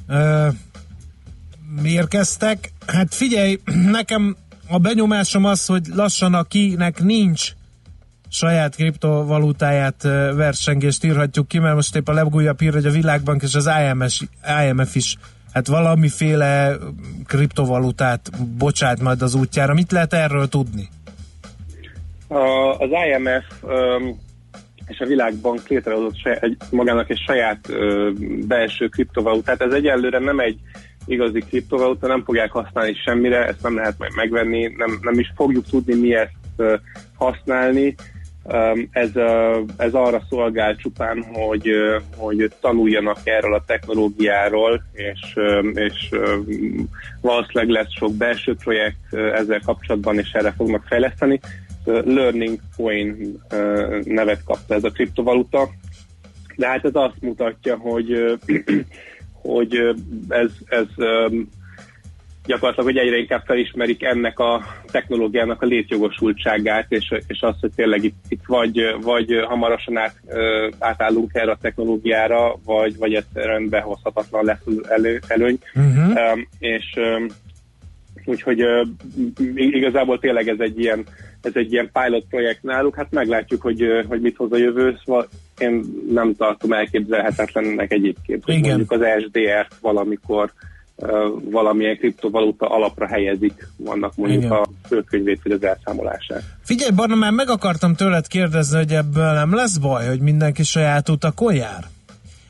[0.08, 0.48] uh,
[1.84, 2.72] érkeztek.
[2.86, 3.60] Hát figyelj,
[3.92, 4.36] nekem
[4.68, 7.52] a benyomásom az, hogy lassan akinek nincs
[8.30, 10.02] saját kriptovalutáját
[10.36, 14.22] versengést írhatjuk ki, mert most épp a legújabb hír, hogy a Világbank és az IMF,
[14.68, 15.18] IMF is
[15.54, 16.78] hát valamiféle
[17.28, 19.74] kriptovalutát bocsát majd az útjára.
[19.74, 20.90] Mit lehet erről tudni?
[22.78, 23.46] Az IMF
[24.88, 27.70] és a Világbank létrehozott saját, magának egy saját
[28.48, 29.62] belső kriptovalutát.
[29.62, 30.60] Ez egyelőre nem egy
[31.06, 35.66] igazi kriptovaluta, nem fogják használni semmire, ezt nem lehet majd megvenni, nem, nem is fogjuk
[35.70, 36.80] tudni mi ezt
[37.16, 37.96] használni.
[38.92, 39.10] Ez,
[39.78, 41.70] ez arra szolgál csupán, hogy,
[42.16, 45.38] hogy tanuljanak erről a technológiáról, és,
[45.74, 46.10] és
[47.22, 51.40] valószínűleg lesz sok belső projekt ezzel kapcsolatban, és erre fognak fejleszteni.
[51.86, 53.38] Learning Coin
[54.04, 55.70] nevet kapta ez a kriptovaluta,
[56.56, 58.40] de hát ez azt mutatja, hogy,
[59.52, 59.96] hogy
[60.28, 60.88] ez, ez
[62.48, 68.04] gyakorlatilag, hogy egyre inkább felismerik ennek a technológiának a létjogosultságát, és, és azt, hogy tényleg
[68.04, 70.16] itt, itt vagy, vagy hamarosan át,
[70.80, 75.58] átállunk erre a technológiára, vagy, vagy egyszerűen behozhatatlan lesz az elő, előny.
[75.76, 76.34] Uh-huh.
[76.34, 77.26] Um, és um,
[78.26, 78.88] úgyhogy uh,
[79.56, 81.06] igazából tényleg ez egy ilyen
[81.42, 85.28] ez egy ilyen pilot projekt náluk, hát meglátjuk, hogy, hogy mit hoz a jövő, szóval
[85.58, 88.68] én nem tartom elképzelhetetlennek egyébként, hogy Igen.
[88.68, 90.52] mondjuk az SDR-t valamikor
[91.52, 94.52] valamilyen kriptovaluta alapra helyezik, vannak mondjuk Igen.
[94.52, 96.44] a főkönyvét vagy az elszámolását.
[96.64, 101.10] Figyelj, Barna, már meg akartam tőled kérdezni, hogy ebből nem lesz baj, hogy mindenki saját
[101.10, 101.84] utakon jár?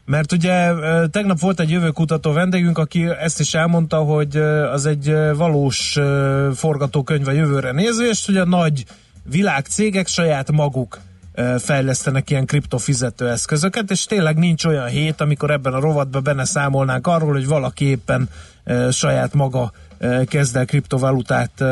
[0.06, 0.72] Mert ugye
[1.12, 4.38] tegnap volt egy jövőkutató vendégünk, aki ezt is elmondta, hogy
[4.72, 5.98] az egy valós
[6.54, 8.84] forgatókönyv a jövőre nézve, és hogy a nagy
[9.30, 10.98] világcégek saját maguk
[11.58, 17.08] fejlesztenek ilyen kriptofizető eszközöket, és tényleg nincs olyan hét, amikor ebben a rovatban benne számolnánk
[17.08, 18.30] arról, hogy valaki éppen
[18.92, 19.72] saját maga
[20.26, 21.64] kezd el kriptovalutát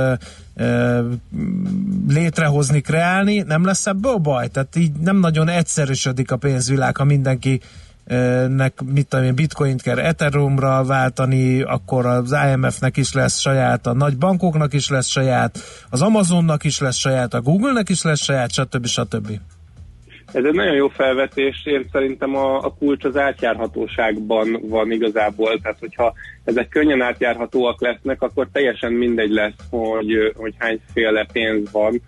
[2.07, 4.47] létrehozni, kreálni, nem lesz ebből baj?
[4.47, 7.61] Tehát így nem nagyon egyszerűsödik a pénzvilág, ha mindenki
[8.47, 13.93] nek, mit tudom én, bitcoint kell Ethereumra váltani, akkor az IMF-nek is lesz saját, a
[13.93, 15.59] nagy bankoknak is lesz saját,
[15.89, 18.85] az Amazonnak is lesz saját, a Google-nek is lesz saját, stb.
[18.85, 19.39] stb.
[20.35, 25.79] Ez egy nagyon jó felvetés, én szerintem a, a kulcs az átjárhatóságban van igazából, tehát
[25.79, 26.13] hogyha
[26.43, 32.01] ezek könnyen átjárhatóak lesznek, akkor teljesen mindegy lesz, hogy, hogy hányféle pénz van,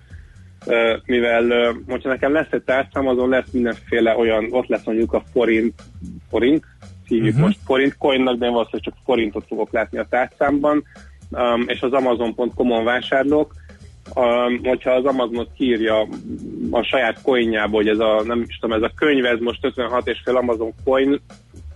[1.05, 5.73] mivel hogyha nekem lesz egy tárcám, azon lesz mindenféle olyan, ott lesz mondjuk a forint,
[6.29, 6.63] forint,
[7.05, 7.45] hívjuk uh-huh.
[7.45, 10.83] most forint coinnak, de én valószínűleg csak forintot fogok látni a tárcámban,
[11.31, 13.53] um, és az Amazon.com-on vásárlok,
[14.15, 16.07] um, hogyha az Amazonot kiírja
[16.71, 20.07] a saját coinjába, hogy ez a, nem is tudom, ez a könyv, ez most 56
[20.07, 21.21] és fél Amazon coin,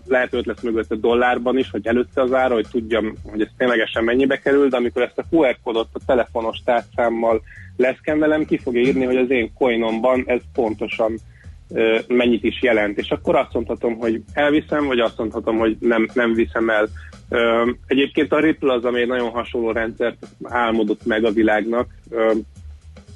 [0.08, 4.04] lehet, ott lesz mögötte dollárban is, hogy előtte az ára, hogy tudjam, hogy ez ténylegesen
[4.04, 7.42] mennyibe kerül, de amikor ezt a QR kódot a telefonos tárcámmal
[7.78, 11.18] leszkendelem, ki fogja írni, hogy az én coinomban ez pontosan
[11.70, 12.98] ö, mennyit is jelent.
[12.98, 16.90] És akkor azt mondhatom, hogy elviszem, vagy azt mondhatom, hogy nem, nem viszem el.
[17.88, 21.88] Egyébként a Ripple az, ami egy nagyon hasonló rendszert álmodott meg a világnak,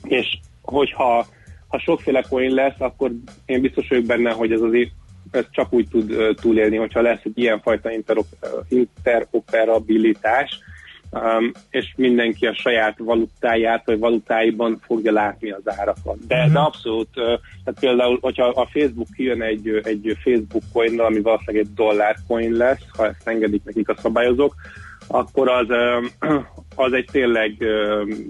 [0.03, 1.25] és hogyha
[1.67, 3.11] ha sokféle coin lesz, akkor
[3.45, 4.89] én biztos vagyok benne, hogy ez az év,
[5.31, 8.37] ez csak úgy tud túlélni, hogyha lesz egy ilyenfajta interop-
[8.69, 10.59] interoperabilitás,
[11.15, 16.27] um, és mindenki a saját valutáját, vagy valutáiban fogja látni az árakat.
[16.27, 16.53] De, Mhm.
[16.53, 17.21] de abszolút, ö,
[17.63, 22.51] tehát például, hogyha a Facebook kijön egy, egy Facebook coinnal, ami valószínűleg egy dollár coin
[22.51, 24.55] lesz, ha ezt engedik nekik a szabályozók,
[25.07, 25.67] akkor az,
[26.85, 27.55] az egy tényleg,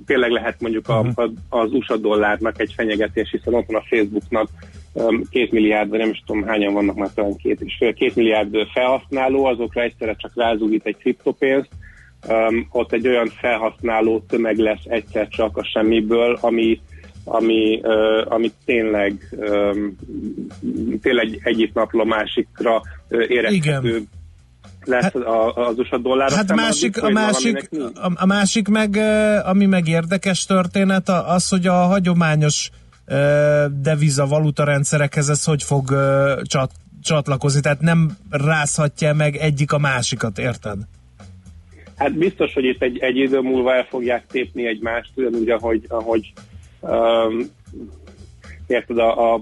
[0.05, 4.49] tényleg lehet mondjuk a, a, az USA dollárnak egy fenyegetés, hiszen ott van a Facebooknak
[5.29, 8.55] két milliárd, vagy nem is tudom hányan vannak már talán két és fél, két milliárd
[8.73, 11.69] felhasználó, azokra egyszerre csak rázúgít egy kriptopénzt,
[12.27, 16.81] um, ott egy olyan felhasználó tömeg lesz egyszer csak a semmiből, ami,
[17.23, 19.95] ami, uh, ami tényleg, um,
[21.01, 24.03] tényleg egyik napról a másikra uh, érezhető
[24.87, 26.31] lesz hát, a, az USA dollár.
[26.31, 28.99] Hát másik, a másik, a, a másik meg,
[29.43, 32.69] ami meg érdekes történet, az, hogy a hagyományos
[33.81, 35.89] deviza valuta rendszerekhez ez hogy fog
[36.41, 36.71] csat,
[37.01, 40.77] csatlakozni, tehát nem rázhatja meg egyik a másikat, érted?
[41.97, 46.33] Hát biztos, hogy itt egy, egy idő múlva el fogják tépni egymást, ugyanúgy, ahogy, ahogy
[46.79, 47.45] um,
[48.67, 49.41] érted, a, a,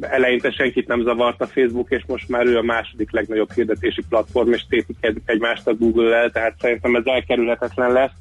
[0.00, 4.52] eleinte senkit nem zavart a Facebook, és most már ő a második legnagyobb hirdetési platform,
[4.52, 8.14] és tépik egy, egymást a Google-el, tehát szerintem ez elkerülhetetlen lesz.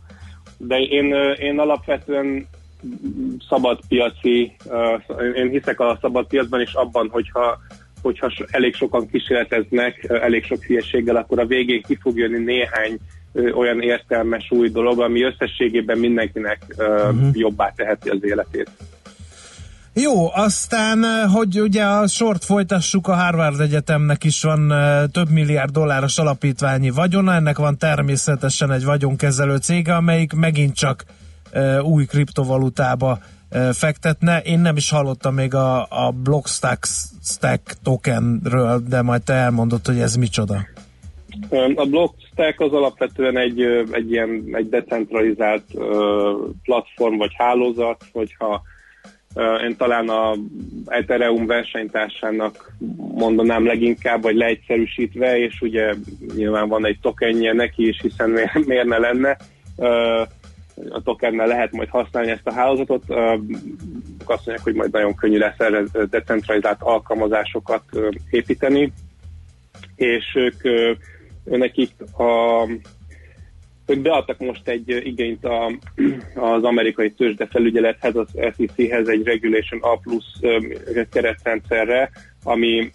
[0.57, 2.47] De én, én alapvetően
[3.49, 7.59] szabad piaci, uh, én hiszek a szabad piacban, és abban, hogyha
[8.01, 12.97] hogyha elég sokan kísérleteznek, elég sok hülyeséggel, akkor a végén ki fog jönni néhány
[13.55, 17.29] olyan értelmes új dolog, ami összességében mindenkinek uh-huh.
[17.33, 18.69] jobbá teheti az életét.
[19.93, 24.73] Jó, aztán, hogy ugye a sort folytassuk, a Harvard Egyetemnek is van
[25.11, 31.05] több milliárd dolláros alapítványi vagyona, ennek van természetesen egy vagyonkezelő cége, amelyik megint csak
[31.81, 33.19] új kriptovalutába
[33.71, 34.39] fektetne.
[34.39, 36.85] Én nem is hallottam még a, a Blockstack
[37.23, 40.65] Stack tokenről, de majd te elmondod, hogy ez micsoda.
[41.75, 43.61] A Blockstack az alapvetően egy,
[43.91, 45.65] egy ilyen egy decentralizált
[46.63, 48.61] platform vagy hálózat, hogyha
[49.67, 50.35] én talán a
[50.85, 55.93] Ethereum versenytársának mondanám leginkább, vagy leegyszerűsítve, és ugye
[56.35, 58.29] nyilván van egy tokenje neki is, hiszen
[58.67, 59.37] miért, ne lenne.
[60.89, 63.03] A tokennel lehet majd használni ezt a hálózatot.
[64.25, 67.83] Azt mondják, hogy majd nagyon könnyű lesz erre decentralizált alkalmazásokat
[68.29, 68.93] építeni
[69.95, 70.63] és ők,
[71.43, 72.67] nekik a,
[73.85, 75.71] ők beadtak most egy igényt a,
[76.35, 80.39] az amerikai tőzsdefelügyelethez, az SEC-hez egy Regulation A plusz
[81.11, 82.09] keretrendszerre,
[82.43, 82.91] ami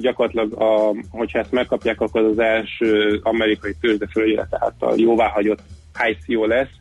[0.00, 5.62] gyakorlatilag, a, hogyha ezt megkapják, akkor az, első amerikai tőzsdefelügyelet által jóváhagyott
[6.10, 6.78] ICO lesz,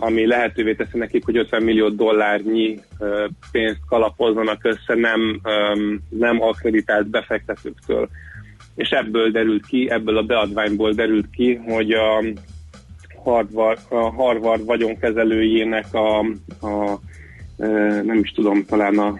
[0.00, 2.80] ami lehetővé teszi nekik, hogy 50 millió dollárnyi
[3.50, 5.40] pénzt kalapozzanak össze nem,
[6.08, 8.08] nem akkreditált befektetőktől.
[8.78, 12.24] És ebből derült ki, ebből a beadványból derült ki, hogy a
[13.24, 16.18] Harvard, a Harvard vagyonkezelőjének a,
[16.66, 17.00] a
[17.56, 17.66] ö,
[18.02, 19.18] nem is tudom, talán a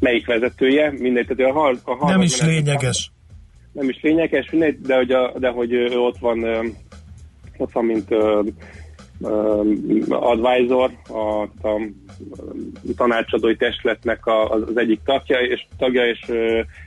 [0.00, 3.10] melyik vezetője, mindegy, tehát a, Har- a Harvard Nem is lényeges.
[3.72, 6.64] nem is lényeges, mindegy, de hogy, a, de hogy ő ott van, ö,
[7.56, 8.42] ott van mint ö,
[10.08, 11.80] advisor, a, a
[12.96, 16.20] tanácsadói testületnek a, az egyik tagja, és, tagja, és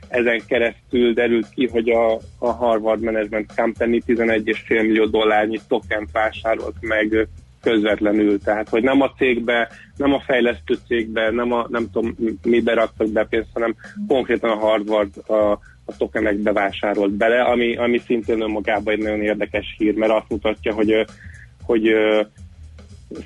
[0.07, 6.75] ezen keresztül derült ki, hogy a, a Harvard Management Company 11,5 millió dollárnyi tokent vásárolt
[6.79, 7.27] meg
[7.61, 12.73] közvetlenül, tehát hogy nem a cégbe, nem a fejlesztő cégbe, nem a nem tudom mibe
[12.73, 13.75] raktak be pénzt, hanem
[14.07, 15.51] konkrétan a Harvard a,
[15.85, 20.73] a tokenek bevásárolt bele, ami, ami szintén önmagában egy nagyon érdekes hír, mert azt mutatja,
[20.73, 21.05] hogy,
[21.63, 21.93] hogy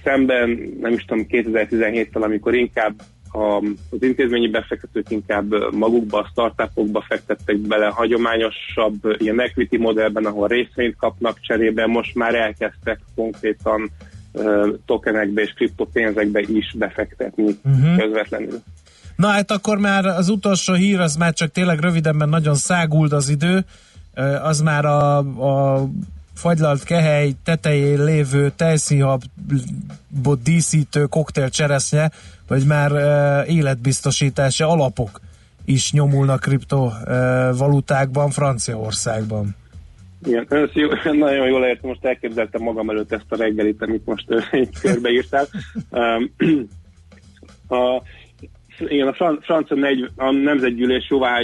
[0.04, 3.02] szemben, nem is tudom, 2017-tel, amikor inkább
[3.32, 10.48] a, az intézményi befektetők inkább magukba, a startupokba fektettek bele hagyományosabb ilyen equity modellben, ahol
[10.48, 13.92] részvényt kapnak cserébe, most már elkezdtek konkrétan
[14.32, 17.98] uh, tokenekbe és kriptopénzekbe is befektetni uh-huh.
[17.98, 18.62] közvetlenül.
[19.16, 23.14] Na hát akkor már az utolsó hír, az már csak tényleg röviden, mert nagyon száguld
[23.14, 23.66] az idő,
[24.44, 25.88] az már a, a
[26.36, 32.10] fagylalt kehely tetején lévő tejszínhabot díszítő koktél cseresznye,
[32.48, 35.20] vagy már uh, életbiztosítási alapok
[35.66, 39.56] is nyomulnak kriptovalutákban Franciaországban.
[40.26, 44.26] Igen, ez jó, nagyon jól értem, most elképzeltem magam előtt ezt a reggelit, amit most
[44.82, 45.48] körbeírtál.
[47.68, 48.02] A,
[48.88, 51.42] igen, a fran- francia negy, a nemzetgyűlés jóvá,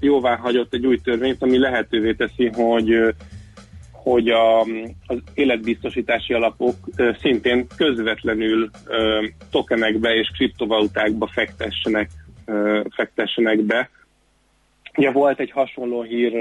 [0.00, 3.14] jóvá hagyott egy új törvényt, ami lehetővé teszi, hogy
[4.10, 4.60] hogy a,
[5.06, 6.74] az életbiztosítási alapok
[7.20, 8.70] szintén közvetlenül
[9.50, 12.10] tokenekbe és kriptovalutákba fektessenek,
[12.90, 13.90] fektessenek be.
[14.96, 16.32] Ugye volt egy hasonló hír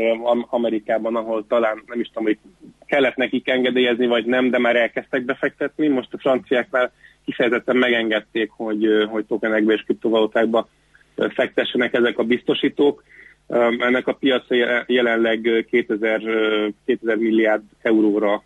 [0.50, 2.38] Amerikában, ahol talán nem is tudom, hogy
[2.86, 5.88] kellett nekik engedélyezni, vagy nem, de már elkezdtek befektetni.
[5.88, 6.92] Most a franciáknál
[7.26, 10.68] kifejezetten megengedték, hogy, hogy tokenekbe és kriptovalutákba
[11.16, 13.04] fektessenek ezek a biztosítók.
[13.48, 18.44] Ennek a piaca je- jelenleg ö, 2000, ö, 2000 milliárd euróra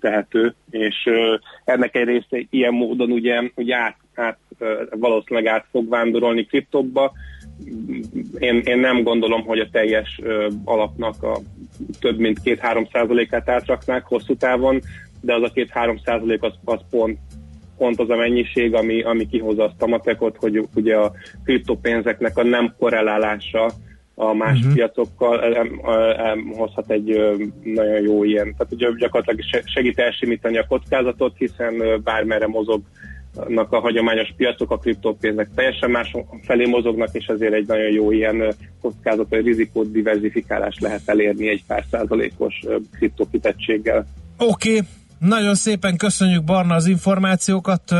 [0.00, 1.10] tehető, és
[1.64, 4.38] ennek egy része ilyen módon ugye, ugye át, át,
[4.90, 7.12] valószínűleg át fog vándorolni kriptokba.
[8.38, 10.20] Én, én nem gondolom, hogy a teljes
[10.64, 11.38] alapnak a
[12.00, 14.80] több mint 2-3 százalékát átraknák hosszú távon,
[15.20, 17.18] de az a 2-3 százalék az, az pont
[17.78, 21.12] pont az a mennyiség, ami, ami kihozza azt a matekot, hogy ugye a
[21.44, 23.70] kriptopénzeknek a nem korrelálása
[24.14, 24.72] a más uh-huh.
[24.72, 25.80] piacokkal em,
[26.16, 31.34] em, hozhat egy ö, nagyon jó ilyen, tehát ugye gyakorlatilag se- segít elsimítani a kockázatot,
[31.36, 37.52] hiszen ö, bármerre mozognak a hagyományos piacok, a kriptopénzek teljesen más felé mozognak, és ezért
[37.52, 42.60] egy nagyon jó ilyen kockázat, vagy rizikót diversifikálást lehet elérni egy pár százalékos
[42.92, 44.06] kriptokitettséggel.
[44.38, 44.80] Oké, okay.
[45.18, 47.90] nagyon szépen köszönjük Barna az információkat,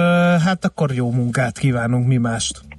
[0.45, 2.74] hát akkor jó munkát kívánunk mi mást.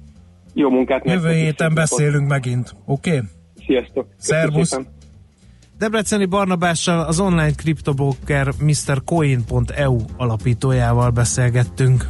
[0.58, 1.04] Jó munkát!
[1.04, 3.10] Jövő nektek is, héten beszélünk megint, oké?
[3.10, 3.22] Okay?
[3.66, 4.06] Sziasztok!
[4.18, 4.78] Szervusz!
[5.78, 12.08] Debreceni Barnabással az online kriptobroker MrCoin.eu alapítójával beszélgettünk.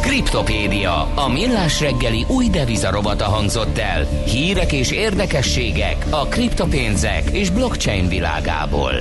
[0.00, 4.04] Kriptopédia, a millás reggeli új devizarobata hangzott el.
[4.26, 8.92] Hírek és érdekességek a kriptopénzek és blockchain világából.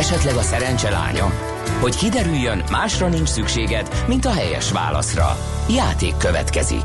[0.00, 1.30] Esetleg a szerencse lánya?
[1.80, 5.36] Hogy kiderüljön, másra nincs szükséged, mint a helyes válaszra.
[5.68, 6.84] Játék következik.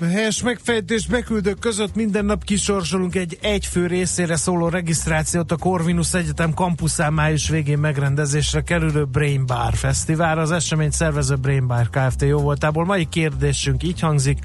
[0.00, 6.54] Helyes megfejtés beküldők között minden nap kisorsolunk egy egyfő részére szóló regisztrációt a Corvinus Egyetem
[6.54, 10.38] kampuszán május végén megrendezésre kerülő Brain Bar Fesztivál.
[10.38, 12.22] Az esemény szervező Brain Bar Kft.
[12.22, 12.84] jó voltából.
[12.84, 14.38] Mai kérdésünk így hangzik.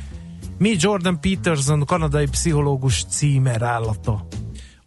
[0.58, 4.28] Mi Jordan Peterson kanadai pszichológus címer állata?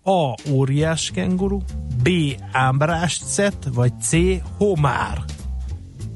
[0.09, 0.35] A.
[0.51, 1.61] Óriás kenguru
[2.03, 2.09] B.
[2.53, 3.24] Ámbrást
[3.73, 4.11] vagy C.
[4.59, 5.24] Homár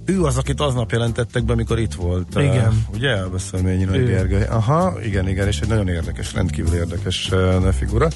[0.04, 2.34] Ő az, akit aznap jelentettek be, amikor itt volt.
[2.34, 2.66] Igen.
[2.66, 4.04] Uh, ugye, Elbeszélményi Nagy.
[4.04, 4.46] Gergely.
[4.46, 8.08] Aha, igen, igen, és egy nagyon érdekes, rendkívül érdekes uh, figura.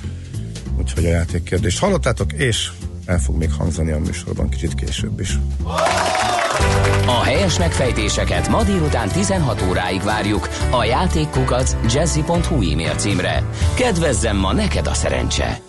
[0.78, 2.70] Úgyhogy a játékkérdést hallottátok, és
[3.05, 5.38] el fog még hangzani a műsorban kicsit később is.
[7.06, 13.42] A helyes megfejtéseket ma délután 16 óráig várjuk a játékkukac jazzy.hu e-mail címre.
[13.74, 15.63] Kedvezzem ma neked a szerencse!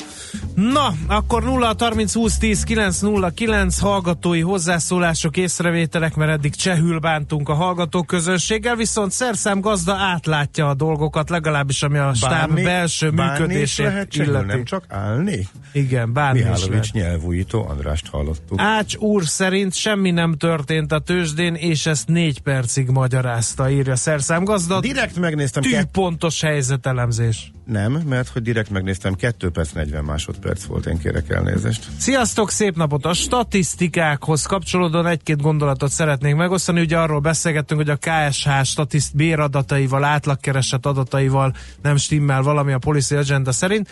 [0.56, 6.99] Na, akkor 0 30 20 10 9 0 9 hallgatói hozzászólások, észrevételek, mert eddig csehül
[6.99, 13.10] bántunk a hallgatók közönséggel, viszont szerszám gazda átlátja a dolgokat, legalábbis ami a stáb belső
[13.10, 14.48] bánni működését lehet csehül, illeti.
[14.48, 15.48] nem csak állni?
[15.72, 16.40] Igen, bánni.
[16.40, 18.60] Mihálovics nyelvújító, Andrást hallottuk.
[18.61, 24.80] Ács úr szerint semmi nem történt a tőzsdén, és ezt négy percig magyarázta, írja szerszámgazda.
[24.80, 25.64] Direkt megnéztem.
[25.64, 27.53] Tűpontos helyzetelemzés.
[27.66, 31.88] Nem, mert hogy direkt megnéztem, 2 perc 40 másodperc volt, én kérek elnézést.
[31.98, 33.06] Sziasztok, szép napot!
[33.06, 36.82] A statisztikákhoz kapcsolódóan egy-két gondolatot szeretnék megosztani.
[36.82, 43.16] Ugye arról beszélgettünk, hogy a KSH statiszt béradataival, átlagkereset adataival nem stimmel valami a Policy
[43.16, 43.90] Agenda szerint.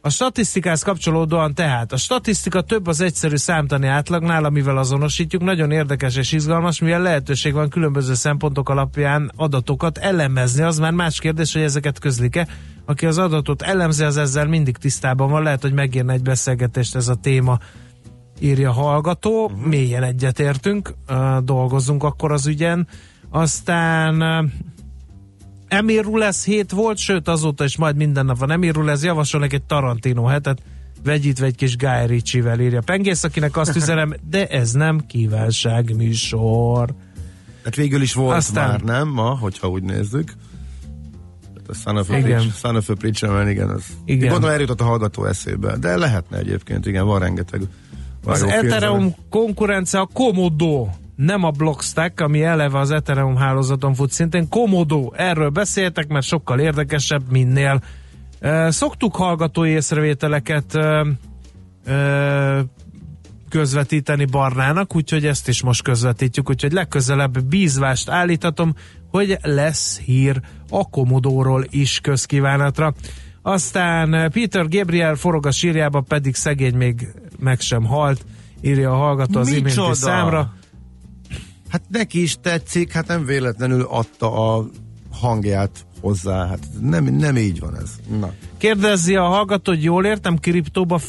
[0.00, 6.16] A statisztikához kapcsolódóan tehát a statisztika több az egyszerű számtani átlagnál, amivel azonosítjuk, nagyon érdekes
[6.16, 10.62] és izgalmas, mivel lehetőség van különböző szempontok alapján adatokat elemezni.
[10.62, 12.48] Az már más kérdés, hogy ezeket közlik-e.
[12.84, 15.42] Aki az adatot elemzi, az ezzel mindig tisztában van.
[15.42, 17.58] Lehet, hogy megírne egy beszélgetést ez a téma
[18.40, 19.66] írja hallgató, uh-huh.
[19.66, 20.94] mélyen egyetértünk,
[21.42, 22.88] dolgozzunk akkor az ügyen.
[23.30, 24.22] Aztán
[25.68, 29.62] Emir Rulesz hét volt, sőt azóta is majd minden nap van Emir Rulesz, javasolnak egy
[29.62, 30.62] Tarantino hetet,
[31.04, 36.94] vegyítve egy kis Guy Ritchie-vel írja Pengész, akinek azt üzenem, de ez nem kívánság műsor.
[37.64, 40.32] Hát végül is volt Aztán- már, nem ma, hogyha úgy nézzük.
[41.54, 42.50] Tehát a Son of a Igen.
[42.50, 43.84] Son of a Preacher igen, az.
[44.04, 44.28] Igen.
[44.30, 47.60] Gondolom eljutott a hallgató eszébe, de lehetne egyébként, igen, van rengeteg.
[48.24, 50.88] Az jó film, Ethereum konkurence a Komodo,
[51.18, 54.48] nem a Blockstack, ami eleve az Ethereum hálózaton fut szintén.
[54.48, 57.80] Komodo, erről beszéltek, mert sokkal érdekesebb minél.
[58.68, 60.78] Szoktuk hallgatói észrevételeket
[63.48, 68.74] közvetíteni Barnának, úgyhogy ezt is most közvetítjük, úgyhogy legközelebb bízvást állítatom,
[69.10, 70.40] hogy lesz hír
[70.70, 72.94] a Komodóról is közkívánatra.
[73.42, 77.08] Aztán Peter Gabriel forog a sírjába, pedig szegény még
[77.38, 78.24] meg sem halt,
[78.60, 80.52] írja a hallgató az iménti számra.
[81.68, 84.66] Hát neki is tetszik, hát nem véletlenül adta a
[85.10, 87.90] hangját hozzá, hát nem, nem így van ez.
[88.20, 88.32] Na.
[88.58, 91.00] Kérdezi a hallgató, hogy jól értem, kriptóba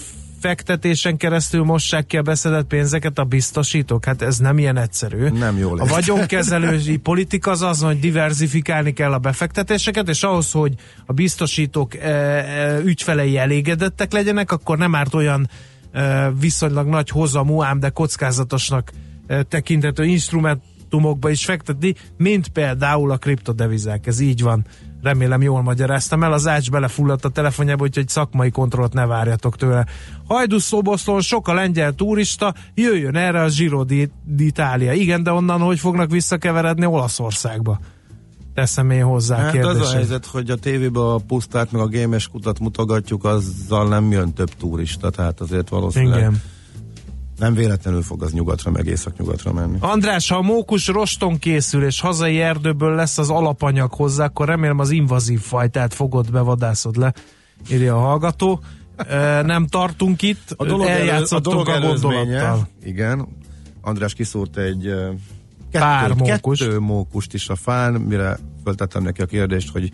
[0.41, 4.05] befektetésen keresztül mossák ki a beszedett pénzeket a biztosítók?
[4.05, 5.29] Hát ez nem ilyen egyszerű.
[5.29, 5.93] Nem jól A lehet.
[5.93, 10.73] vagyonkezelői politika az az, hogy diversifikálni kell a befektetéseket, és ahhoz, hogy
[11.05, 15.49] a biztosítók e, e, ügyfelei elégedettek legyenek, akkor nem árt olyan
[15.91, 18.91] e, viszonylag nagy hozamú, ám de kockázatosnak
[19.47, 24.07] tekintető instrumentumokba is fektetni, mint például a kriptodevizák.
[24.07, 24.65] Ez így van.
[25.01, 26.33] Remélem jól magyaráztam el.
[26.33, 29.85] Az Ács belefulladt a telefonjába, úgyhogy szakmai kontrollt ne várjatok tőle.
[30.27, 34.91] Hajdú Szoboszlón sok a lengyel turista, jöjjön erre a Giro di- d'Italia.
[34.95, 37.79] Igen, de onnan hogy fognak visszakeveredni Olaszországba?
[38.53, 39.81] Teszem én hozzá Hát az kérdésem.
[39.87, 44.33] a helyzet, hogy a tévében a pusztát meg a gémes kutat mutogatjuk, azzal nem jön
[44.33, 46.41] több turista, tehát azért valószínűleg Igen.
[47.39, 49.77] Nem véletlenül fog az nyugatra, meg északnyugatra menni.
[49.79, 54.79] András, ha a mókus roston készül, és hazai erdőből lesz az alapanyag hozzá, akkor remélem
[54.79, 57.13] az invazív fajtát fogod bevadászod le,
[57.71, 58.59] írja a hallgató.
[58.95, 62.67] E, nem tartunk itt, A dolog, elő, a, eljátszottunk dolog a, gondolattal.
[62.83, 63.27] igen,
[63.81, 65.09] András kiszúrt egy ö,
[65.71, 66.63] Pár kettő, mókust.
[66.63, 69.91] kettő mókust is a fán, mire föltettem neki a kérdést, hogy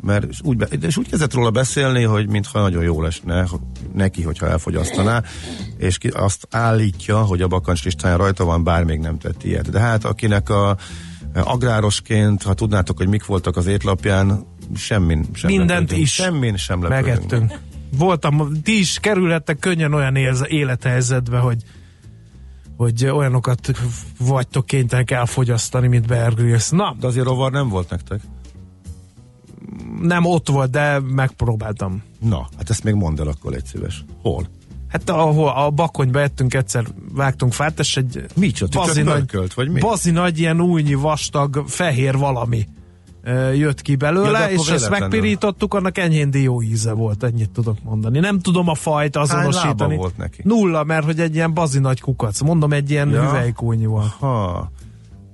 [0.00, 3.60] mert úgy, be, és úgy kezdett róla beszélni, hogy mintha nagyon jó lesne hogy
[3.94, 5.22] neki, hogyha elfogyasztaná,
[5.76, 9.70] és ki, azt állítja, hogy a bakancs listáján rajta van, bár még nem tett ilyet.
[9.70, 10.76] De hát akinek a
[11.34, 14.46] agrárosként, ha tudnátok, hogy mik voltak az étlapján,
[14.76, 16.00] semmin sem Mindent lepődünk.
[16.00, 17.06] is Semmin sem lepődünk.
[17.06, 17.60] megettünk.
[17.98, 20.16] Voltam, ti is kerülhettek könnyen olyan
[20.48, 21.62] élethelyzetbe, hogy
[22.76, 23.70] hogy olyanokat
[24.18, 26.68] vagytok kénytelenek elfogyasztani, mint Bear Grylls.
[26.70, 28.20] Na, De azért rovar nem volt nektek?
[30.00, 32.02] Nem ott volt, de megpróbáltam.
[32.20, 34.04] Na, hát ezt még mondd el akkor, egy szíves.
[34.22, 34.46] Hol?
[34.88, 38.78] Hát ahol a bakonyba ettünk egyszer, vágtunk fát, és egy Micsoda?
[38.78, 39.80] bazi nagy, mörkölt, vagy mi?
[39.80, 42.66] bazi nagy, ilyen újnyi, vastag, fehér valami
[43.54, 47.76] jött ki Ja, belőle, akkor és ezt megpirítottuk, annak enyhén dió íze volt, ennyit tudok
[47.82, 48.18] mondani.
[48.18, 49.78] Nem tudom a fajt azonosítani.
[49.78, 50.40] lába volt neki?
[50.44, 52.40] Nulla, mert hogy egy ilyen bazi nagy kukac.
[52.40, 53.14] Mondom, egy ilyen Ja.
[53.14, 53.28] ja.
[53.28, 54.12] hüvelykúnyi volt.
[54.18, 54.70] Ha.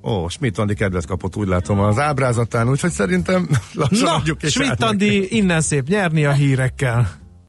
[0.07, 4.51] Ó, Schmidt Andi kedvet kapott, úgy látom az ábrázatán, úgyhogy szerintem lassan Na, adjuk is
[4.51, 4.91] Schmidt át neki.
[4.91, 7.24] Andi innen szép nyerni a hírekkel.